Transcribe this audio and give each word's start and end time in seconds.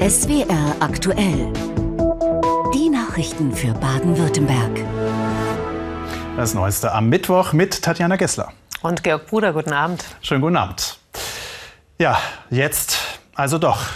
SWR 0.00 0.76
aktuell. 0.80 1.50
Die 2.74 2.90
Nachrichten 2.90 3.52
für 3.54 3.72
Baden-Württemberg. 3.72 4.84
Das 6.36 6.52
Neueste 6.52 6.92
am 6.92 7.08
Mittwoch 7.08 7.54
mit 7.54 7.82
Tatjana 7.82 8.16
Gessler. 8.16 8.52
Und 8.82 9.02
Georg 9.02 9.26
Bruder, 9.26 9.54
guten 9.54 9.72
Abend. 9.72 10.04
Schönen 10.20 10.42
guten 10.42 10.56
Abend. 10.56 10.98
Ja, 11.98 12.18
jetzt 12.50 13.20
also 13.34 13.56
doch. 13.56 13.86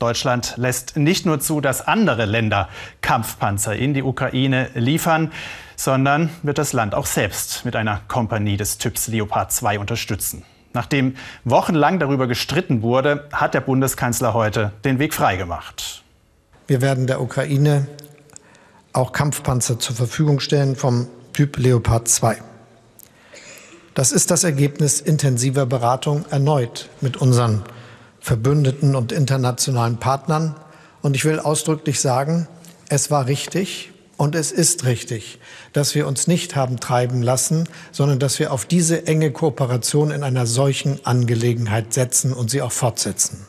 Deutschland 0.00 0.54
lässt 0.56 0.96
nicht 0.96 1.24
nur 1.24 1.38
zu, 1.38 1.60
dass 1.60 1.86
andere 1.86 2.24
Länder 2.24 2.68
Kampfpanzer 3.00 3.76
in 3.76 3.94
die 3.94 4.02
Ukraine 4.02 4.70
liefern, 4.74 5.30
sondern 5.76 6.30
wird 6.42 6.58
das 6.58 6.72
Land 6.72 6.96
auch 6.96 7.06
selbst 7.06 7.64
mit 7.64 7.76
einer 7.76 8.00
Kompanie 8.08 8.56
des 8.56 8.78
Typs 8.78 9.06
Leopard 9.06 9.52
2 9.52 9.78
unterstützen. 9.78 10.44
Nachdem 10.72 11.16
wochenlang 11.44 11.98
darüber 11.98 12.26
gestritten 12.26 12.82
wurde, 12.82 13.28
hat 13.32 13.54
der 13.54 13.60
Bundeskanzler 13.60 14.34
heute 14.34 14.72
den 14.84 14.98
Weg 14.98 15.14
freigemacht. 15.14 16.02
Wir 16.66 16.82
werden 16.82 17.06
der 17.06 17.20
Ukraine 17.20 17.86
auch 18.92 19.12
Kampfpanzer 19.12 19.78
zur 19.78 19.96
Verfügung 19.96 20.40
stellen 20.40 20.76
vom 20.76 21.06
Typ 21.32 21.56
Leopard 21.56 22.08
2. 22.08 22.38
Das 23.94 24.12
ist 24.12 24.30
das 24.30 24.44
Ergebnis 24.44 25.00
intensiver 25.00 25.66
Beratung 25.66 26.24
erneut 26.30 26.88
mit 27.00 27.16
unseren 27.16 27.64
Verbündeten 28.20 28.94
und 28.94 29.10
internationalen 29.10 29.98
Partnern. 29.98 30.54
Und 31.00 31.16
ich 31.16 31.24
will 31.24 31.40
ausdrücklich 31.40 32.00
sagen, 32.00 32.46
es 32.88 33.10
war 33.10 33.26
richtig, 33.26 33.92
und 34.18 34.34
es 34.34 34.52
ist 34.52 34.84
richtig, 34.84 35.38
dass 35.72 35.94
wir 35.94 36.06
uns 36.06 36.26
nicht 36.26 36.56
haben 36.56 36.80
treiben 36.80 37.22
lassen, 37.22 37.68
sondern 37.92 38.18
dass 38.18 38.38
wir 38.38 38.52
auf 38.52 38.66
diese 38.66 39.06
enge 39.06 39.30
Kooperation 39.30 40.10
in 40.10 40.24
einer 40.24 40.44
solchen 40.44 41.06
Angelegenheit 41.06 41.94
setzen 41.94 42.34
und 42.34 42.50
sie 42.50 42.60
auch 42.60 42.72
fortsetzen. 42.72 43.46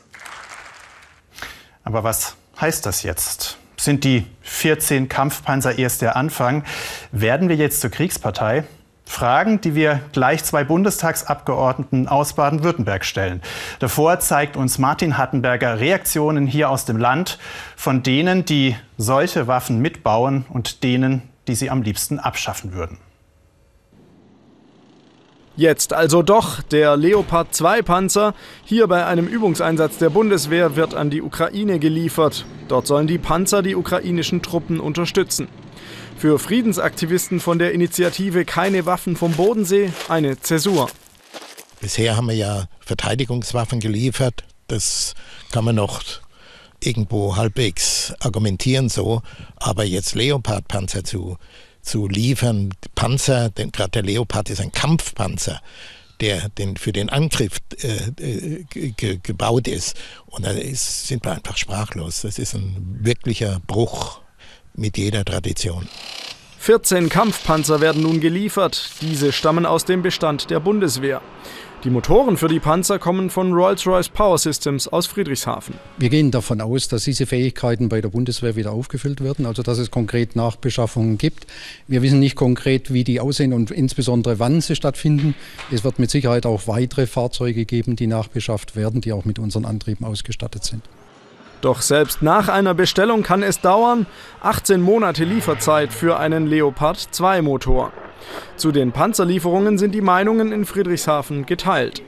Aber 1.84 2.04
was 2.04 2.36
heißt 2.62 2.86
das 2.86 3.04
jetzt? 3.04 3.58
Sind 3.78 4.04
die 4.04 4.28
14 4.44 5.10
Kampfpanzer 5.10 5.80
erst 5.80 6.04
der 6.04 6.16
Anfang? 6.16 6.64
Werden 7.12 7.50
wir 7.50 7.56
jetzt 7.56 7.82
zur 7.82 7.90
Kriegspartei? 7.90 8.64
Fragen, 9.10 9.60
die 9.60 9.74
wir 9.74 10.02
gleich 10.14 10.44
zwei 10.44 10.64
Bundestagsabgeordneten 10.64 12.08
aus 12.08 12.34
Baden-Württemberg 12.34 13.04
stellen. 13.04 13.42
Davor 13.80 14.20
zeigt 14.20 14.56
uns 14.56 14.78
Martin 14.78 15.18
Hattenberger 15.18 15.80
Reaktionen 15.80 16.46
hier 16.46 16.70
aus 16.70 16.86
dem 16.86 16.96
Land 16.96 17.40
von 17.76 18.04
denen, 18.04 18.46
die 18.46 18.76
solche 18.98 19.48
Waffen 19.48 19.82
mitbauen 19.82 20.46
und 20.48 20.84
denen, 20.84 21.24
die 21.48 21.56
sie 21.56 21.72
am 21.72 21.82
liebsten 21.82 22.20
abschaffen 22.20 22.72
würden. 22.72 23.00
Jetzt 25.56 25.92
also 25.92 26.22
doch 26.22 26.62
der 26.62 26.96
Leopard 26.96 27.54
2 27.54 27.82
Panzer. 27.82 28.36
Hier 28.64 28.88
bei 28.88 29.08
einem 29.08 29.28
Übungseinsatz 29.28 29.98
der 29.98 30.12
Bundeswehr 30.12 30.76
wird 30.76 30.94
an 30.94 31.10
die 31.10 31.24
Ukraine 31.24 31.80
geliefert. 31.80 32.46
Dort 32.68 32.86
sollen 32.86 33.08
die 33.08 33.18
Panzer 33.18 33.64
die 33.64 33.76
ukrainischen 33.76 34.44
Truppen 34.44 34.80
unterstützen. 34.80 35.48
Für 36.20 36.38
Friedensaktivisten 36.38 37.40
von 37.40 37.60
der 37.60 37.72
Initiative 37.72 38.44
Keine 38.44 38.86
Waffen 38.86 39.16
vom 39.16 39.32
Bodensee 39.32 39.94
eine 40.10 40.38
Zäsur. 40.38 40.90
Bisher 41.80 42.18
haben 42.18 42.28
wir 42.28 42.36
ja 42.36 42.66
Verteidigungswaffen 42.82 43.80
geliefert. 43.80 44.44
Das 44.68 45.14
kann 45.54 45.64
man 45.64 45.76
noch 45.76 46.04
irgendwo 46.84 47.38
halbwegs 47.38 48.14
argumentieren 48.20 48.90
so. 48.90 49.22
Aber 49.56 49.86
jetzt 49.86 50.14
Leopard-Panzer 50.14 51.06
zu, 51.06 51.38
zu 51.82 52.10
liefern, 52.10 52.74
Panzer, 52.96 53.50
denn 53.50 53.72
gerade 53.72 53.92
der 53.92 54.04
Leopard 54.04 54.50
ist 54.50 54.60
ein 54.60 54.74
Kampfpanzer 54.74 55.62
der 56.20 56.50
den, 56.50 56.76
für 56.76 56.92
den 56.92 57.08
Angriff 57.08 57.60
äh, 57.78 58.66
ge, 58.66 59.20
gebaut 59.24 59.70
ist. 59.70 59.96
Und 60.26 60.46
da 60.46 60.52
ist, 60.52 61.08
sind 61.08 61.24
wir 61.24 61.32
einfach 61.32 61.56
sprachlos. 61.56 62.24
Das 62.24 62.38
ist 62.40 62.56
ein 62.56 62.98
wirklicher 63.00 63.62
Bruch 63.68 64.20
mit 64.76 64.98
jeder 64.98 65.26
Tradition. 65.26 65.88
14 66.60 67.08
Kampfpanzer 67.10 67.80
werden 67.80 68.04
nun 68.04 68.20
geliefert. 68.20 68.92
Diese 69.02 69.32
stammen 69.32 69.66
aus 69.66 69.86
dem 69.86 70.02
Bestand 70.02 70.50
der 70.50 70.60
Bundeswehr. 70.60 71.22
Die 71.86 71.90
Motoren 71.90 72.36
für 72.36 72.50
die 72.50 72.60
Panzer 72.60 73.00
kommen 73.00 73.30
von 73.30 73.54
Rolls-Royce 73.54 74.10
Power 74.10 74.38
Systems 74.38 74.90
aus 74.90 75.08
Friedrichshafen. 75.08 75.76
Wir 75.98 76.10
gehen 76.10 76.30
davon 76.30 76.60
aus, 76.60 76.90
dass 76.90 77.06
diese 77.06 77.26
Fähigkeiten 77.26 77.88
bei 77.88 78.02
der 78.02 78.10
Bundeswehr 78.10 78.58
wieder 78.58 78.74
aufgefüllt 78.74 79.24
werden, 79.24 79.46
also 79.46 79.64
dass 79.64 79.78
es 79.78 79.90
konkret 79.90 80.36
Nachbeschaffungen 80.36 81.18
gibt. 81.18 81.48
Wir 81.88 82.02
wissen 82.02 82.20
nicht 82.20 82.36
konkret, 82.36 82.92
wie 82.92 83.06
die 83.06 83.22
aussehen 83.22 83.54
und 83.54 83.72
insbesondere 83.72 84.40
wann 84.40 84.60
sie 84.60 84.76
stattfinden. 84.76 85.36
Es 85.72 85.86
wird 85.86 86.00
mit 86.00 86.12
Sicherheit 86.12 86.46
auch 86.46 86.68
weitere 86.68 87.08
Fahrzeuge 87.08 87.64
geben, 87.64 87.96
die 87.96 88.08
nachbeschafft 88.08 88.76
werden, 88.76 89.00
die 89.00 89.14
auch 89.14 89.24
mit 89.24 89.40
unseren 89.40 89.64
Antrieben 89.64 90.06
ausgestattet 90.06 90.66
sind. 90.66 90.84
Doch 91.62 91.82
selbst 91.82 92.22
nach 92.22 92.48
einer 92.48 92.74
Bestellung 92.74 93.24
kann 93.24 93.44
es 93.44 93.60
dauern. 93.60 94.06
18 94.42 94.82
Monate 94.82 95.26
Lieferzeit 95.26 95.92
für 95.92 96.18
einen 96.18 96.48
Leopard 96.48 96.98
2 96.98 97.42
Motor. 97.42 97.92
Zu 98.56 98.72
den 98.72 98.92
Panzerlieferungen 98.92 99.78
sind 99.78 99.94
die 99.94 100.02
Meinungen 100.02 100.52
in 100.52 100.66
Friedrichshafen 100.66 101.46
geteilt. 101.46 102.02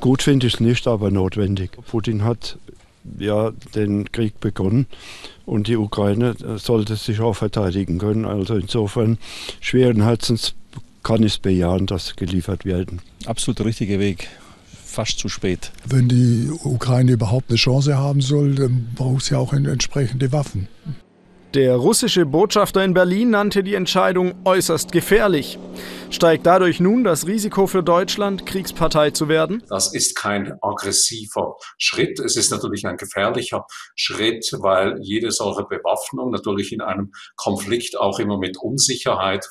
Gut 0.00 0.22
finde 0.22 0.46
ich 0.46 0.54
es 0.54 0.60
nicht, 0.60 0.86
aber 0.86 1.10
notwendig. 1.10 1.70
Putin 1.90 2.24
hat 2.24 2.58
ja 3.18 3.52
den 3.74 4.12
Krieg 4.12 4.38
begonnen 4.40 4.86
und 5.46 5.66
die 5.68 5.76
Ukraine 5.76 6.34
sollte 6.56 6.96
sich 6.96 7.20
auch 7.20 7.34
verteidigen 7.34 7.98
können. 7.98 8.26
Also 8.26 8.56
insofern 8.56 9.16
schweren 9.60 10.02
Herzens 10.02 10.54
kann 11.02 11.22
ich 11.22 11.34
es 11.34 11.38
bejahen, 11.38 11.86
dass 11.86 12.16
geliefert 12.16 12.66
werden. 12.66 13.00
Absolut 13.24 13.60
der 13.60 13.66
richtige 13.66 13.98
Weg 13.98 14.28
fast 14.88 15.18
zu 15.18 15.28
spät. 15.28 15.70
Wenn 15.86 16.08
die 16.08 16.50
Ukraine 16.64 17.12
überhaupt 17.12 17.50
eine 17.50 17.56
Chance 17.56 17.96
haben 17.96 18.20
soll, 18.20 18.54
dann 18.54 18.88
braucht 18.94 19.24
sie 19.24 19.36
auch 19.36 19.52
entsprechende 19.52 20.32
Waffen. 20.32 20.68
Der 21.54 21.76
russische 21.76 22.26
Botschafter 22.26 22.84
in 22.84 22.92
Berlin 22.92 23.30
nannte 23.30 23.62
die 23.62 23.74
Entscheidung 23.74 24.34
äußerst 24.44 24.92
gefährlich. 24.92 25.58
Steigt 26.10 26.44
dadurch 26.44 26.78
nun 26.78 27.04
das 27.04 27.26
Risiko 27.26 27.66
für 27.66 27.82
Deutschland, 27.82 28.44
Kriegspartei 28.44 29.12
zu 29.12 29.28
werden? 29.28 29.62
Das 29.68 29.94
ist 29.94 30.14
kein 30.14 30.52
aggressiver 30.60 31.56
Schritt. 31.78 32.20
Es 32.20 32.36
ist 32.36 32.50
natürlich 32.50 32.86
ein 32.86 32.98
gefährlicher 32.98 33.64
Schritt, 33.94 34.46
weil 34.58 34.98
jede 35.00 35.30
solche 35.30 35.64
Bewaffnung 35.64 36.30
natürlich 36.30 36.70
in 36.70 36.82
einem 36.82 37.12
Konflikt 37.36 37.98
auch 37.98 38.18
immer 38.18 38.38
mit 38.38 38.58
Unsicherheit 38.58 39.48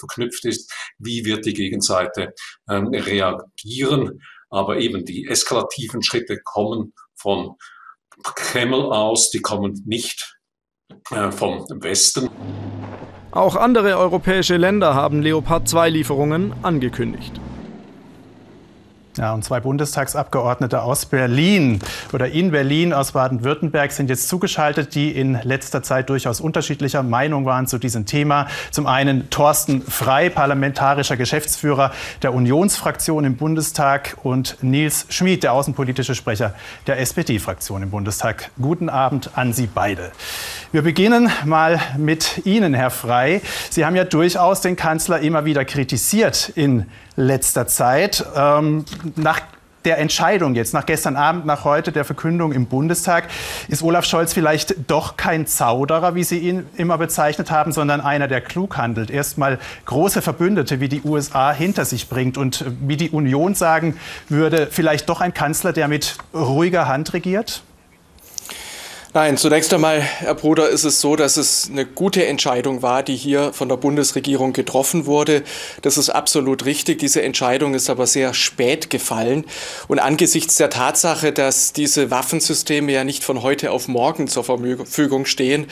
verknüpft 0.00 0.44
ist. 0.46 0.72
Wie 0.98 1.24
wird 1.24 1.46
die 1.46 1.54
Gegenseite 1.54 2.34
ähm, 2.68 2.88
reagieren? 2.88 4.20
Aber 4.50 4.78
eben 4.78 5.04
die 5.04 5.26
eskalativen 5.26 6.02
Schritte 6.02 6.38
kommen 6.44 6.92
von 7.14 7.56
Kreml 8.22 8.92
aus, 8.92 9.30
die 9.30 9.40
kommen 9.40 9.82
nicht 9.86 10.36
äh, 11.10 11.30
vom 11.30 11.66
Westen. 11.82 12.30
Auch 13.32 13.56
andere 13.56 13.98
europäische 13.98 14.56
Länder 14.56 14.94
haben 14.94 15.20
Leopard 15.20 15.68
2 15.68 15.90
Lieferungen 15.90 16.54
angekündigt. 16.62 17.38
Ja, 19.16 19.32
und 19.32 19.42
zwei 19.44 19.60
Bundestagsabgeordnete 19.60 20.82
aus 20.82 21.06
Berlin 21.06 21.80
oder 22.12 22.28
in 22.28 22.50
Berlin 22.50 22.92
aus 22.92 23.12
Baden-Württemberg 23.12 23.90
sind 23.92 24.10
jetzt 24.10 24.28
zugeschaltet, 24.28 24.94
die 24.94 25.10
in 25.10 25.40
letzter 25.42 25.82
Zeit 25.82 26.10
durchaus 26.10 26.38
unterschiedlicher 26.38 27.02
Meinung 27.02 27.46
waren 27.46 27.66
zu 27.66 27.78
diesem 27.78 28.04
Thema. 28.04 28.46
Zum 28.70 28.86
einen 28.86 29.30
Thorsten 29.30 29.80
Frei, 29.80 30.28
parlamentarischer 30.28 31.16
Geschäftsführer 31.16 31.92
der 32.20 32.34
Unionsfraktion 32.34 33.24
im 33.24 33.36
Bundestag 33.36 34.18
und 34.22 34.58
Nils 34.60 35.06
Schmid, 35.08 35.44
der 35.44 35.54
außenpolitische 35.54 36.14
Sprecher 36.14 36.52
der 36.86 37.00
SPD-Fraktion 37.00 37.84
im 37.84 37.90
Bundestag. 37.90 38.50
Guten 38.60 38.90
Abend 38.90 39.30
an 39.34 39.54
Sie 39.54 39.66
beide. 39.66 40.12
Wir 40.72 40.82
beginnen 40.82 41.30
mal 41.46 41.80
mit 41.96 42.44
Ihnen, 42.44 42.74
Herr 42.74 42.90
Frei. 42.90 43.40
Sie 43.70 43.86
haben 43.86 43.96
ja 43.96 44.04
durchaus 44.04 44.60
den 44.60 44.76
Kanzler 44.76 45.20
immer 45.20 45.46
wieder 45.46 45.64
kritisiert 45.64 46.52
in 46.54 46.84
letzter 47.16 47.66
Zeit. 47.66 48.24
Ähm, 48.36 48.84
nach 49.16 49.40
der 49.86 49.98
Entscheidung 49.98 50.56
jetzt, 50.56 50.74
nach 50.74 50.84
gestern 50.84 51.16
Abend, 51.16 51.46
nach 51.46 51.64
heute 51.64 51.92
der 51.92 52.04
Verkündung 52.04 52.52
im 52.52 52.66
Bundestag, 52.66 53.28
ist 53.68 53.82
Olaf 53.82 54.04
Scholz 54.04 54.32
vielleicht 54.32 54.74
doch 54.90 55.16
kein 55.16 55.46
Zauderer, 55.46 56.16
wie 56.16 56.24
Sie 56.24 56.38
ihn 56.38 56.66
immer 56.76 56.98
bezeichnet 56.98 57.52
haben, 57.52 57.70
sondern 57.70 58.00
einer, 58.00 58.26
der 58.26 58.40
klug 58.40 58.76
handelt. 58.76 59.10
Erstmal 59.10 59.58
große 59.84 60.22
Verbündete 60.22 60.80
wie 60.80 60.88
die 60.88 61.02
USA 61.02 61.52
hinter 61.52 61.84
sich 61.84 62.08
bringt 62.08 62.36
und 62.36 62.64
wie 62.80 62.96
die 62.96 63.10
Union 63.10 63.54
sagen 63.54 63.96
würde, 64.28 64.66
vielleicht 64.70 65.08
doch 65.08 65.20
ein 65.20 65.32
Kanzler, 65.32 65.72
der 65.72 65.86
mit 65.86 66.18
ruhiger 66.34 66.88
Hand 66.88 67.12
regiert? 67.12 67.62
Nein, 69.16 69.38
zunächst 69.38 69.72
einmal, 69.72 70.02
Herr 70.02 70.34
Bruder, 70.34 70.68
ist 70.68 70.84
es 70.84 71.00
so, 71.00 71.16
dass 71.16 71.38
es 71.38 71.70
eine 71.72 71.86
gute 71.86 72.26
Entscheidung 72.26 72.82
war, 72.82 73.02
die 73.02 73.16
hier 73.16 73.54
von 73.54 73.66
der 73.66 73.78
Bundesregierung 73.78 74.52
getroffen 74.52 75.06
wurde. 75.06 75.42
Das 75.80 75.96
ist 75.96 76.10
absolut 76.10 76.66
richtig. 76.66 76.98
Diese 76.98 77.22
Entscheidung 77.22 77.72
ist 77.72 77.88
aber 77.88 78.06
sehr 78.06 78.34
spät 78.34 78.90
gefallen. 78.90 79.46
Und 79.88 80.00
angesichts 80.00 80.56
der 80.56 80.68
Tatsache, 80.68 81.32
dass 81.32 81.72
diese 81.72 82.10
Waffensysteme 82.10 82.92
ja 82.92 83.04
nicht 83.04 83.24
von 83.24 83.40
heute 83.40 83.70
auf 83.70 83.88
morgen 83.88 84.28
zur 84.28 84.44
Verfügung 84.44 85.24
stehen, 85.24 85.66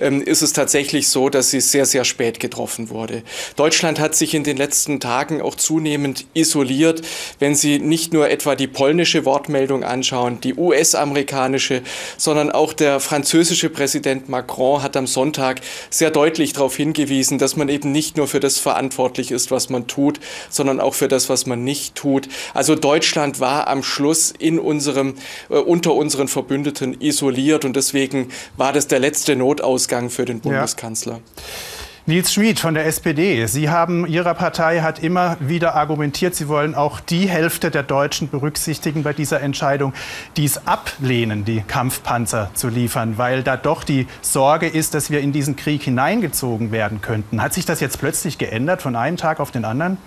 ähm, 0.00 0.20
ist 0.20 0.42
es 0.42 0.52
tatsächlich 0.52 1.06
so, 1.06 1.28
dass 1.28 1.52
sie 1.52 1.60
sehr, 1.60 1.86
sehr 1.86 2.04
spät 2.04 2.40
getroffen 2.40 2.90
wurde. 2.90 3.22
Deutschland 3.54 4.00
hat 4.00 4.16
sich 4.16 4.34
in 4.34 4.42
den 4.42 4.56
letzten 4.56 4.98
Tagen 4.98 5.40
auch 5.40 5.54
zunehmend 5.54 6.26
isoliert, 6.34 7.02
wenn 7.38 7.54
Sie 7.54 7.78
nicht 7.78 8.12
nur 8.12 8.28
etwa 8.28 8.56
die 8.56 8.66
polnische 8.66 9.24
Wortmeldung 9.24 9.84
anschauen, 9.84 10.40
die 10.40 10.54
US-amerikanische, 10.54 11.82
sondern 12.16 12.50
auch 12.50 12.72
der 12.72 12.87
der 12.88 13.00
französische 13.00 13.68
Präsident 13.68 14.30
Macron 14.30 14.82
hat 14.82 14.96
am 14.96 15.06
Sonntag 15.06 15.60
sehr 15.90 16.10
deutlich 16.10 16.54
darauf 16.54 16.74
hingewiesen, 16.74 17.36
dass 17.36 17.54
man 17.54 17.68
eben 17.68 17.92
nicht 17.92 18.16
nur 18.16 18.26
für 18.26 18.40
das 18.40 18.58
verantwortlich 18.58 19.30
ist, 19.30 19.50
was 19.50 19.68
man 19.68 19.86
tut, 19.86 20.20
sondern 20.48 20.80
auch 20.80 20.94
für 20.94 21.06
das, 21.06 21.28
was 21.28 21.44
man 21.44 21.64
nicht 21.64 21.96
tut. 21.96 22.30
Also 22.54 22.76
Deutschland 22.76 23.40
war 23.40 23.68
am 23.68 23.82
Schluss 23.82 24.32
in 24.38 24.58
unserem, 24.58 25.16
äh, 25.50 25.56
unter 25.56 25.92
unseren 25.92 26.28
Verbündeten 26.28 26.98
isoliert 26.98 27.66
und 27.66 27.76
deswegen 27.76 28.28
war 28.56 28.72
das 28.72 28.86
der 28.86 29.00
letzte 29.00 29.36
Notausgang 29.36 30.08
für 30.08 30.24
den 30.24 30.40
Bundeskanzler. 30.40 31.14
Ja. 31.14 31.77
Nils 32.08 32.32
Schmid 32.32 32.58
von 32.58 32.72
der 32.72 32.86
SPD. 32.86 33.44
Sie 33.44 33.68
haben, 33.68 34.06
Ihrer 34.06 34.32
Partei 34.32 34.80
hat 34.80 34.98
immer 34.98 35.36
wieder 35.40 35.74
argumentiert, 35.74 36.34
Sie 36.34 36.48
wollen 36.48 36.74
auch 36.74 37.00
die 37.00 37.28
Hälfte 37.28 37.70
der 37.70 37.82
Deutschen 37.82 38.30
berücksichtigen 38.30 39.02
bei 39.02 39.12
dieser 39.12 39.42
Entscheidung, 39.42 39.92
die 40.38 40.46
es 40.46 40.66
ablehnen, 40.66 41.44
die 41.44 41.60
Kampfpanzer 41.60 42.50
zu 42.54 42.68
liefern, 42.68 43.18
weil 43.18 43.42
da 43.42 43.58
doch 43.58 43.84
die 43.84 44.06
Sorge 44.22 44.68
ist, 44.68 44.94
dass 44.94 45.10
wir 45.10 45.20
in 45.20 45.32
diesen 45.32 45.56
Krieg 45.56 45.82
hineingezogen 45.82 46.72
werden 46.72 47.02
könnten. 47.02 47.42
Hat 47.42 47.52
sich 47.52 47.66
das 47.66 47.80
jetzt 47.80 47.98
plötzlich 47.98 48.38
geändert 48.38 48.80
von 48.80 48.96
einem 48.96 49.18
Tag 49.18 49.38
auf 49.38 49.50
den 49.50 49.66
anderen? 49.66 49.98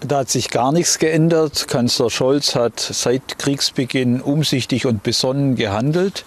Da 0.00 0.18
hat 0.18 0.30
sich 0.30 0.50
gar 0.50 0.72
nichts 0.72 0.98
geändert. 0.98 1.68
Kanzler 1.68 2.10
Scholz 2.10 2.54
hat 2.54 2.80
seit 2.80 3.38
Kriegsbeginn 3.38 4.20
umsichtig 4.20 4.84
und 4.84 5.02
besonnen 5.02 5.54
gehandelt. 5.54 6.24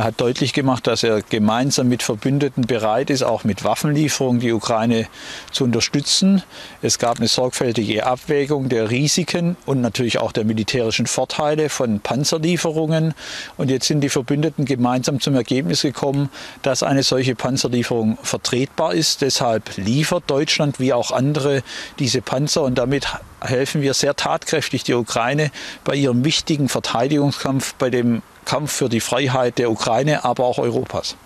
Er 0.00 0.04
hat 0.04 0.18
deutlich 0.18 0.54
gemacht, 0.54 0.86
dass 0.86 1.02
er 1.02 1.20
gemeinsam 1.20 1.88
mit 1.88 2.02
Verbündeten 2.02 2.66
bereit 2.66 3.10
ist, 3.10 3.22
auch 3.22 3.44
mit 3.44 3.64
Waffenlieferungen 3.64 4.40
die 4.40 4.50
Ukraine 4.50 5.06
zu 5.52 5.64
unterstützen. 5.64 6.42
Es 6.80 6.98
gab 6.98 7.18
eine 7.18 7.28
sorgfältige 7.28 8.06
Abwägung 8.06 8.70
der 8.70 8.88
Risiken 8.88 9.58
und 9.66 9.82
natürlich 9.82 10.16
auch 10.16 10.32
der 10.32 10.46
militärischen 10.46 11.04
Vorteile 11.04 11.68
von 11.68 12.00
Panzerlieferungen. 12.00 13.12
Und 13.58 13.68
jetzt 13.68 13.88
sind 13.88 14.00
die 14.00 14.08
Verbündeten 14.08 14.64
gemeinsam 14.64 15.20
zum 15.20 15.34
Ergebnis 15.34 15.82
gekommen, 15.82 16.30
dass 16.62 16.82
eine 16.82 17.02
solche 17.02 17.34
Panzerlieferung 17.34 18.16
vertretbar 18.22 18.94
ist. 18.94 19.20
Deshalb 19.20 19.76
liefert 19.76 20.24
Deutschland 20.28 20.80
wie 20.80 20.94
auch 20.94 21.10
andere 21.10 21.62
diese 21.98 22.22
Panzer 22.22 22.62
und 22.62 22.78
damit 22.78 23.06
helfen 23.40 23.82
wir 23.82 23.94
sehr 23.94 24.16
tatkräftig 24.16 24.84
die 24.84 24.94
Ukraine 24.94 25.50
bei 25.84 25.94
ihrem 25.94 26.24
wichtigen 26.24 26.68
Verteidigungskampf, 26.68 27.74
bei 27.74 27.90
dem 27.90 28.22
Kampf 28.44 28.72
für 28.72 28.88
die 28.88 29.00
Freiheit 29.00 29.58
der 29.58 29.70
Ukraine, 29.70 30.24
aber 30.24 30.44
auch 30.44 30.58
Europas. 30.58 31.16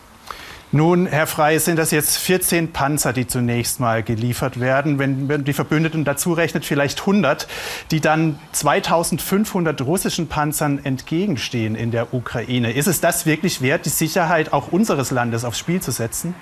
Nun, 0.74 1.06
Herr 1.06 1.28
Frey, 1.28 1.60
sind 1.60 1.78
das 1.78 1.92
jetzt 1.92 2.16
14 2.16 2.72
Panzer, 2.72 3.12
die 3.12 3.28
zunächst 3.28 3.78
mal 3.78 4.02
geliefert 4.02 4.58
werden. 4.58 4.98
Wenn 4.98 5.28
man 5.28 5.44
die 5.44 5.52
Verbündeten 5.52 6.04
dazu 6.04 6.32
rechnet, 6.32 6.64
vielleicht 6.64 6.98
100, 6.98 7.46
die 7.92 8.00
dann 8.00 8.40
2500 8.50 9.80
russischen 9.82 10.26
Panzern 10.26 10.84
entgegenstehen 10.84 11.76
in 11.76 11.92
der 11.92 12.12
Ukraine. 12.12 12.72
Ist 12.72 12.88
es 12.88 13.00
das 13.00 13.24
wirklich 13.24 13.62
wert, 13.62 13.86
die 13.86 13.90
Sicherheit 13.90 14.52
auch 14.52 14.72
unseres 14.72 15.12
Landes 15.12 15.44
aufs 15.44 15.60
Spiel 15.60 15.80
zu 15.80 15.92
setzen? 15.92 16.34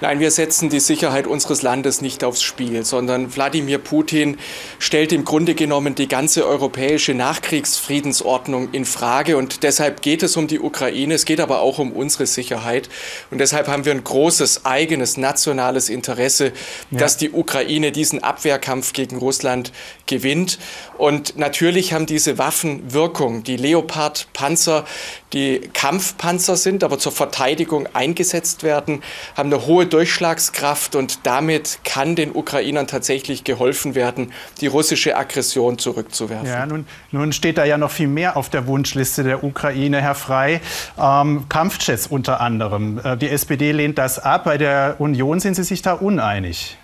Nein, 0.00 0.18
wir 0.18 0.32
setzen 0.32 0.70
die 0.70 0.80
Sicherheit 0.80 1.28
unseres 1.28 1.62
Landes 1.62 2.00
nicht 2.00 2.24
aufs 2.24 2.42
Spiel, 2.42 2.84
sondern 2.84 3.34
Wladimir 3.34 3.78
Putin 3.78 4.38
stellt 4.80 5.12
im 5.12 5.24
Grunde 5.24 5.54
genommen 5.54 5.94
die 5.94 6.08
ganze 6.08 6.46
europäische 6.46 7.14
Nachkriegsfriedensordnung 7.14 8.70
in 8.72 8.86
Frage. 8.86 9.36
Und 9.36 9.62
deshalb 9.62 10.02
geht 10.02 10.24
es 10.24 10.36
um 10.36 10.48
die 10.48 10.58
Ukraine, 10.58 11.14
es 11.14 11.24
geht 11.24 11.40
aber 11.40 11.60
auch 11.60 11.78
um 11.78 11.92
unsere 11.92 12.26
Sicherheit. 12.26 12.88
Und 13.30 13.38
deshalb 13.38 13.68
haben 13.68 13.84
wir 13.84 13.92
ein 13.92 14.02
großes 14.02 14.64
eigenes 14.64 15.16
nationales 15.16 15.88
Interesse, 15.88 16.52
ja. 16.90 16.98
dass 16.98 17.16
die 17.16 17.30
Ukraine 17.30 17.92
diesen 17.92 18.22
Abwehrkampf 18.22 18.94
gegen 18.94 19.18
Russland 19.18 19.72
gewinnt. 20.06 20.58
Und 20.98 21.38
natürlich 21.38 21.92
haben 21.92 22.06
diese 22.06 22.36
Waffen 22.36 22.92
Wirkung. 22.92 23.44
Die 23.44 23.56
Leopard-Panzer, 23.56 24.84
die 25.32 25.60
Kampfpanzer 25.72 26.56
sind, 26.56 26.82
aber 26.82 26.98
zur 26.98 27.12
Verteidigung 27.12 27.88
eingesetzt 27.92 28.64
werden, 28.64 29.02
haben 29.36 29.52
eine 29.52 29.66
hohe 29.66 29.83
Durchschlagskraft 29.86 30.96
und 30.96 31.26
damit 31.26 31.78
kann 31.84 32.16
den 32.16 32.34
Ukrainern 32.34 32.86
tatsächlich 32.86 33.44
geholfen 33.44 33.94
werden, 33.94 34.32
die 34.60 34.66
russische 34.66 35.16
Aggression 35.16 35.78
zurückzuwerfen. 35.78 36.46
Ja, 36.46 36.66
nun, 36.66 36.86
nun 37.10 37.32
steht 37.32 37.58
da 37.58 37.64
ja 37.64 37.78
noch 37.78 37.90
viel 37.90 38.08
mehr 38.08 38.36
auf 38.36 38.48
der 38.48 38.66
Wunschliste 38.66 39.22
der 39.22 39.44
Ukraine, 39.44 40.00
Herr 40.00 40.14
Frey. 40.14 40.60
Ähm, 40.98 41.44
Kampfjets 41.48 42.06
unter 42.06 42.40
anderem. 42.40 43.00
Äh, 43.02 43.16
die 43.16 43.28
SPD 43.28 43.72
lehnt 43.72 43.98
das 43.98 44.18
ab. 44.18 44.44
Bei 44.44 44.58
der 44.58 44.96
Union 44.98 45.40
sind 45.40 45.54
Sie 45.54 45.64
sich 45.64 45.82
da 45.82 45.94
uneinig. 45.94 46.76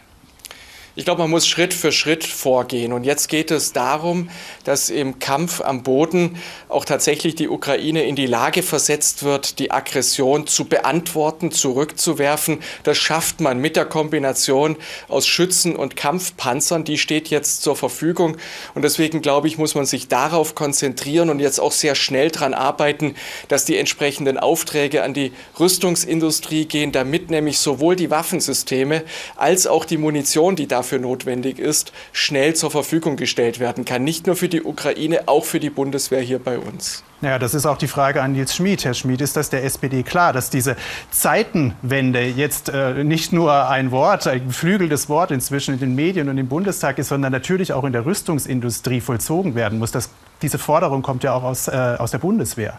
Ich 1.01 1.07
glaube, 1.07 1.23
man 1.23 1.31
muss 1.31 1.49
Schritt 1.49 1.73
für 1.73 1.93
Schritt 1.93 2.25
vorgehen. 2.25 2.93
Und 2.93 3.05
jetzt 3.05 3.29
geht 3.29 3.51
es 3.51 3.73
darum, 3.73 4.29
dass 4.65 4.91
im 4.91 5.19
Kampf 5.19 5.63
am 5.63 5.83
Boden 5.83 6.37
auch 6.69 6.85
tatsächlich 6.85 7.35
die 7.35 7.49
Ukraine 7.49 8.05
in 8.05 8.17
die 8.17 8.27
Lage 8.27 8.63
versetzt 8.63 9.23
wird, 9.23 9.61
die 9.61 9.71
Aggression 9.71 10.47
zu 10.47 10.67
beantworten, 10.67 11.53
zurückzuwerfen. 11.53 12.59
Das 12.83 12.99
schafft 12.99 13.41
man 13.41 13.61
mit 13.61 13.77
der 13.77 13.87
Kombination 13.87 14.77
aus 15.09 15.27
Schützen 15.27 15.75
und 15.75 15.97
Kampfpanzern. 15.97 16.85
Die 16.85 16.99
steht 16.99 17.29
jetzt 17.29 17.63
zur 17.63 17.77
Verfügung. 17.77 18.37
Und 18.75 18.83
deswegen 18.83 19.23
glaube 19.23 19.49
ich, 19.49 19.57
muss 19.57 19.75
man 19.75 19.87
sich 19.87 20.07
darauf 20.09 20.55
konzentrieren 20.55 21.31
und 21.31 21.41
jetzt 21.41 21.61
auch 21.61 21.73
sehr 21.73 21.95
schnell 21.95 22.31
daran 22.31 22.53
arbeiten, 22.53 23.15
dass 23.49 23.65
die 23.65 23.79
entsprechenden 23.79 24.37
Aufträge 24.37 25.03
an 25.03 25.15
die 25.15 25.33
Rüstungsindustrie 25.59 26.67
gehen, 26.67 26.93
damit 26.93 27.31
nämlich 27.31 27.59
sowohl 27.59 27.97
die 27.97 28.11
Waffensysteme 28.11 29.03
als 29.37 29.67
auch 29.67 29.87
die 29.87 29.97
Munition, 29.97 30.57
die 30.57 30.69
dafür 30.69 30.90
dafür 30.91 30.99
notwendig 30.99 31.59
ist, 31.59 31.93
schnell 32.13 32.55
zur 32.55 32.71
Verfügung 32.71 33.17
gestellt 33.17 33.61
werden 33.61 33.85
kann. 33.85 34.03
Nicht 34.03 34.27
nur 34.27 34.35
für 34.35 34.49
die 34.49 34.63
Ukraine, 34.63 35.29
auch 35.29 35.45
für 35.45 35.61
die 35.61 35.71
Bundeswehr 35.71 36.21
hier 36.21 36.41
bei 36.41 36.59
uns. 36.59 37.05
Ja, 37.21 37.39
das 37.39 37.55
ist 37.55 37.67
auch 37.67 37.77
die 37.77 37.87
Frage 37.87 38.23
an 38.23 38.33
Nils 38.33 38.57
Schmid. 38.57 38.85
Herr 38.85 38.95
Schmid, 38.95 39.21
ist 39.21 39.37
das 39.37 39.51
der 39.51 39.63
SPD 39.63 40.03
klar, 40.03 40.33
dass 40.33 40.51
diese 40.51 40.75
Zeitenwende 41.11 42.23
jetzt 42.23 42.71
äh, 42.71 43.05
nicht 43.05 43.33
nur 43.33 43.69
ein 43.69 43.91
Wort, 43.91 44.27
ein 44.27 44.49
geflügeltes 44.49 45.09
Wort 45.09 45.31
inzwischen 45.31 45.75
in 45.75 45.81
den 45.81 45.95
Medien 45.95 46.29
und 46.29 46.39
im 46.39 46.49
Bundestag 46.49 46.99
ist, 46.99 47.09
sondern 47.09 47.31
natürlich 47.31 47.73
auch 47.73 47.85
in 47.85 47.93
der 47.93 48.05
Rüstungsindustrie 48.05 49.01
vollzogen 49.01 49.55
werden 49.55 49.79
muss? 49.79 49.93
Das, 49.93 50.11
diese 50.43 50.59
Forderung 50.59 51.03
kommt 51.03 51.23
ja 51.23 51.35
auch 51.35 51.45
aus, 51.45 51.69
äh, 51.69 51.97
aus 51.99 52.11
der 52.11 52.19
Bundeswehr. 52.19 52.79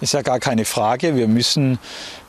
Ist 0.00 0.14
ja 0.14 0.22
gar 0.22 0.40
keine 0.40 0.64
Frage. 0.64 1.14
Wir 1.14 1.28
müssen 1.28 1.78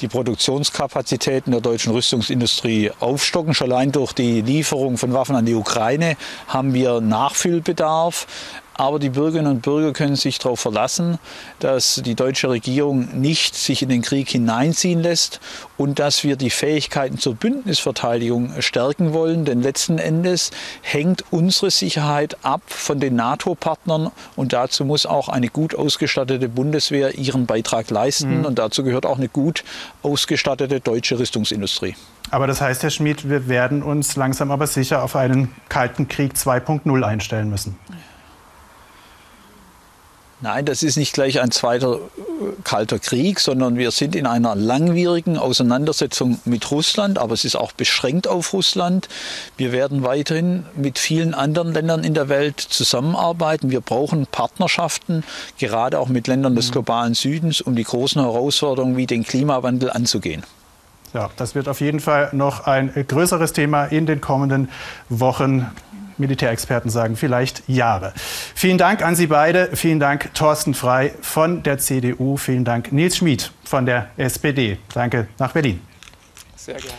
die 0.02 0.10
Produktionskapazitäten 0.10 1.52
der 1.52 1.62
deutschen 1.62 1.94
Rüstungsindustrie 1.94 2.92
aufstocken. 3.00 3.54
Schon 3.54 3.72
allein 3.72 3.94
durch 3.94 4.12
die 4.12 4.42
Lieferung 4.42 4.98
von 4.98 5.14
Waffen 5.14 5.36
an 5.36 5.46
die 5.46 5.56
Ukraine 5.56 6.18
haben 6.48 6.74
wir 6.74 7.00
Nachfüllbedarf. 7.00 8.28
Aber 8.74 9.00
die 9.00 9.10
Bürgerinnen 9.10 9.52
und 9.52 9.62
Bürger 9.62 9.94
können 9.94 10.16
sich 10.16 10.40
darauf 10.40 10.60
verlassen, 10.60 11.20
dass 11.60 12.02
die 12.04 12.16
deutsche 12.16 12.50
Regierung 12.50 13.20
nicht 13.20 13.56
sich 13.56 13.82
in 13.82 13.90
den 13.90 14.02
Krieg 14.02 14.30
hineinziehen 14.30 15.02
lässt 15.02 15.40
und 15.78 16.00
dass 16.00 16.24
wir 16.24 16.36
die 16.36 16.50
Fähigkeiten 16.50 17.18
zur 17.18 17.36
Bündnisverteidigung 17.36 18.54
stärken 18.60 19.14
wollen. 19.14 19.46
Denn 19.46 19.62
letzten 19.62 19.98
Endes 19.98 20.52
hängt 20.82 21.26
unsere 21.32 21.70
Sicherheit 21.70 22.38
ab 22.44 22.62
von 22.68 23.00
den 23.00 23.16
NATO-Partnern 23.16 24.12
und 24.36 24.54
dazu 24.54 24.86
muss 24.86 25.06
auch 25.06 25.30
eine 25.30 25.50
gut 25.50 25.76
ausgestattete 25.76 26.50
Bundeswehr 26.50 27.16
ihren 27.16 27.46
Beitrag 27.46 27.90
leisten. 27.90 28.40
Mhm. 28.40 28.46
Und 28.46 28.60
dazu 28.60 28.84
gehört 28.84 29.06
auch 29.06 29.18
eine 29.18 29.30
gut 29.30 29.64
ausgestattete 30.02 30.80
deutsche 30.80 31.20
Rüstungsindustrie. 31.20 31.96
Aber 32.30 32.48
das 32.48 32.62
heißt, 32.62 32.84
Herr 32.84 32.90
Schmid, 32.90 33.30
wir 33.30 33.50
werden 33.50 33.84
uns 33.84 34.16
langsam 34.16 34.52
aber 34.52 34.66
sicher 34.66 35.04
auf 35.04 35.16
einen 35.16 35.54
Kalten 35.68 36.08
Krieg 36.08 36.34
2.0 36.34 37.04
einstellen 37.04 37.50
müssen. 37.50 37.78
Nein, 40.44 40.66
das 40.66 40.82
ist 40.82 40.98
nicht 40.98 41.14
gleich 41.14 41.40
ein 41.40 41.52
zweiter 41.52 41.96
äh, 41.96 42.00
kalter 42.64 42.98
Krieg, 42.98 43.40
sondern 43.40 43.78
wir 43.78 43.92
sind 43.92 44.16
in 44.16 44.26
einer 44.26 44.56
langwierigen 44.56 45.38
Auseinandersetzung 45.38 46.40
mit 46.46 46.72
Russland, 46.72 47.20
aber 47.20 47.36
es 47.36 47.46
ist 47.46 47.56
auch 47.56 47.72
beschränkt 47.72 48.28
auf 48.28 48.52
Russland. 48.52 49.08
Wir 49.56 49.72
werden 49.72 50.04
weiterhin 50.04 50.66
mit 50.76 50.98
vielen 50.98 51.36
anderen 51.36 51.74
Ländern 51.74 52.04
in 52.04 52.16
der 52.16 52.28
Welt 52.28 52.60
zusammenarbeiten. 52.60 53.70
Wir 53.70 53.82
brauchen 53.82 54.26
Partnerschaften, 54.26 55.24
gerade 55.60 56.00
auch 56.00 56.08
mit 56.08 56.26
Ländern 56.26 56.56
des 56.56 56.70
mhm. 56.70 56.74
globalen 56.74 57.14
Südens, 57.14 57.62
um 57.62 57.76
die 57.76 57.84
großen 57.84 58.20
Herausforderungen 58.20 58.98
wie 58.98 59.06
den 59.06 59.24
Klimawandel 59.24 59.92
anzugehen. 59.92 60.44
Ja, 61.14 61.30
das 61.36 61.54
wird 61.54 61.68
auf 61.68 61.82
jeden 61.82 62.00
Fall 62.00 62.30
noch 62.32 62.66
ein 62.66 62.92
größeres 63.08 63.54
Thema 63.54 63.86
in 63.86 64.06
den 64.08 64.22
kommenden 64.22 64.70
Wochen 65.10 65.70
Militärexperten 66.22 66.90
sagen 66.90 67.18
vielleicht 67.18 67.64
Jahre. 67.68 68.14
Vielen 68.56 68.78
Dank 68.78 69.04
an 69.04 69.16
Sie 69.16 69.28
beide. 69.28 69.76
Vielen 69.76 70.00
Dank 70.00 70.34
Thorsten 70.34 70.74
Frei 70.74 71.12
von 71.22 71.64
der 71.64 71.78
CDU. 71.78 72.38
Vielen 72.38 72.64
Dank 72.64 72.94
Nils 72.94 73.18
Schmid 73.18 73.52
von 73.66 73.86
der 73.86 74.08
SPD. 74.16 74.78
Danke 74.94 75.28
nach 75.38 75.52
Berlin. 75.52 75.82
Sehr 76.56 76.76
gerne. 76.76 76.94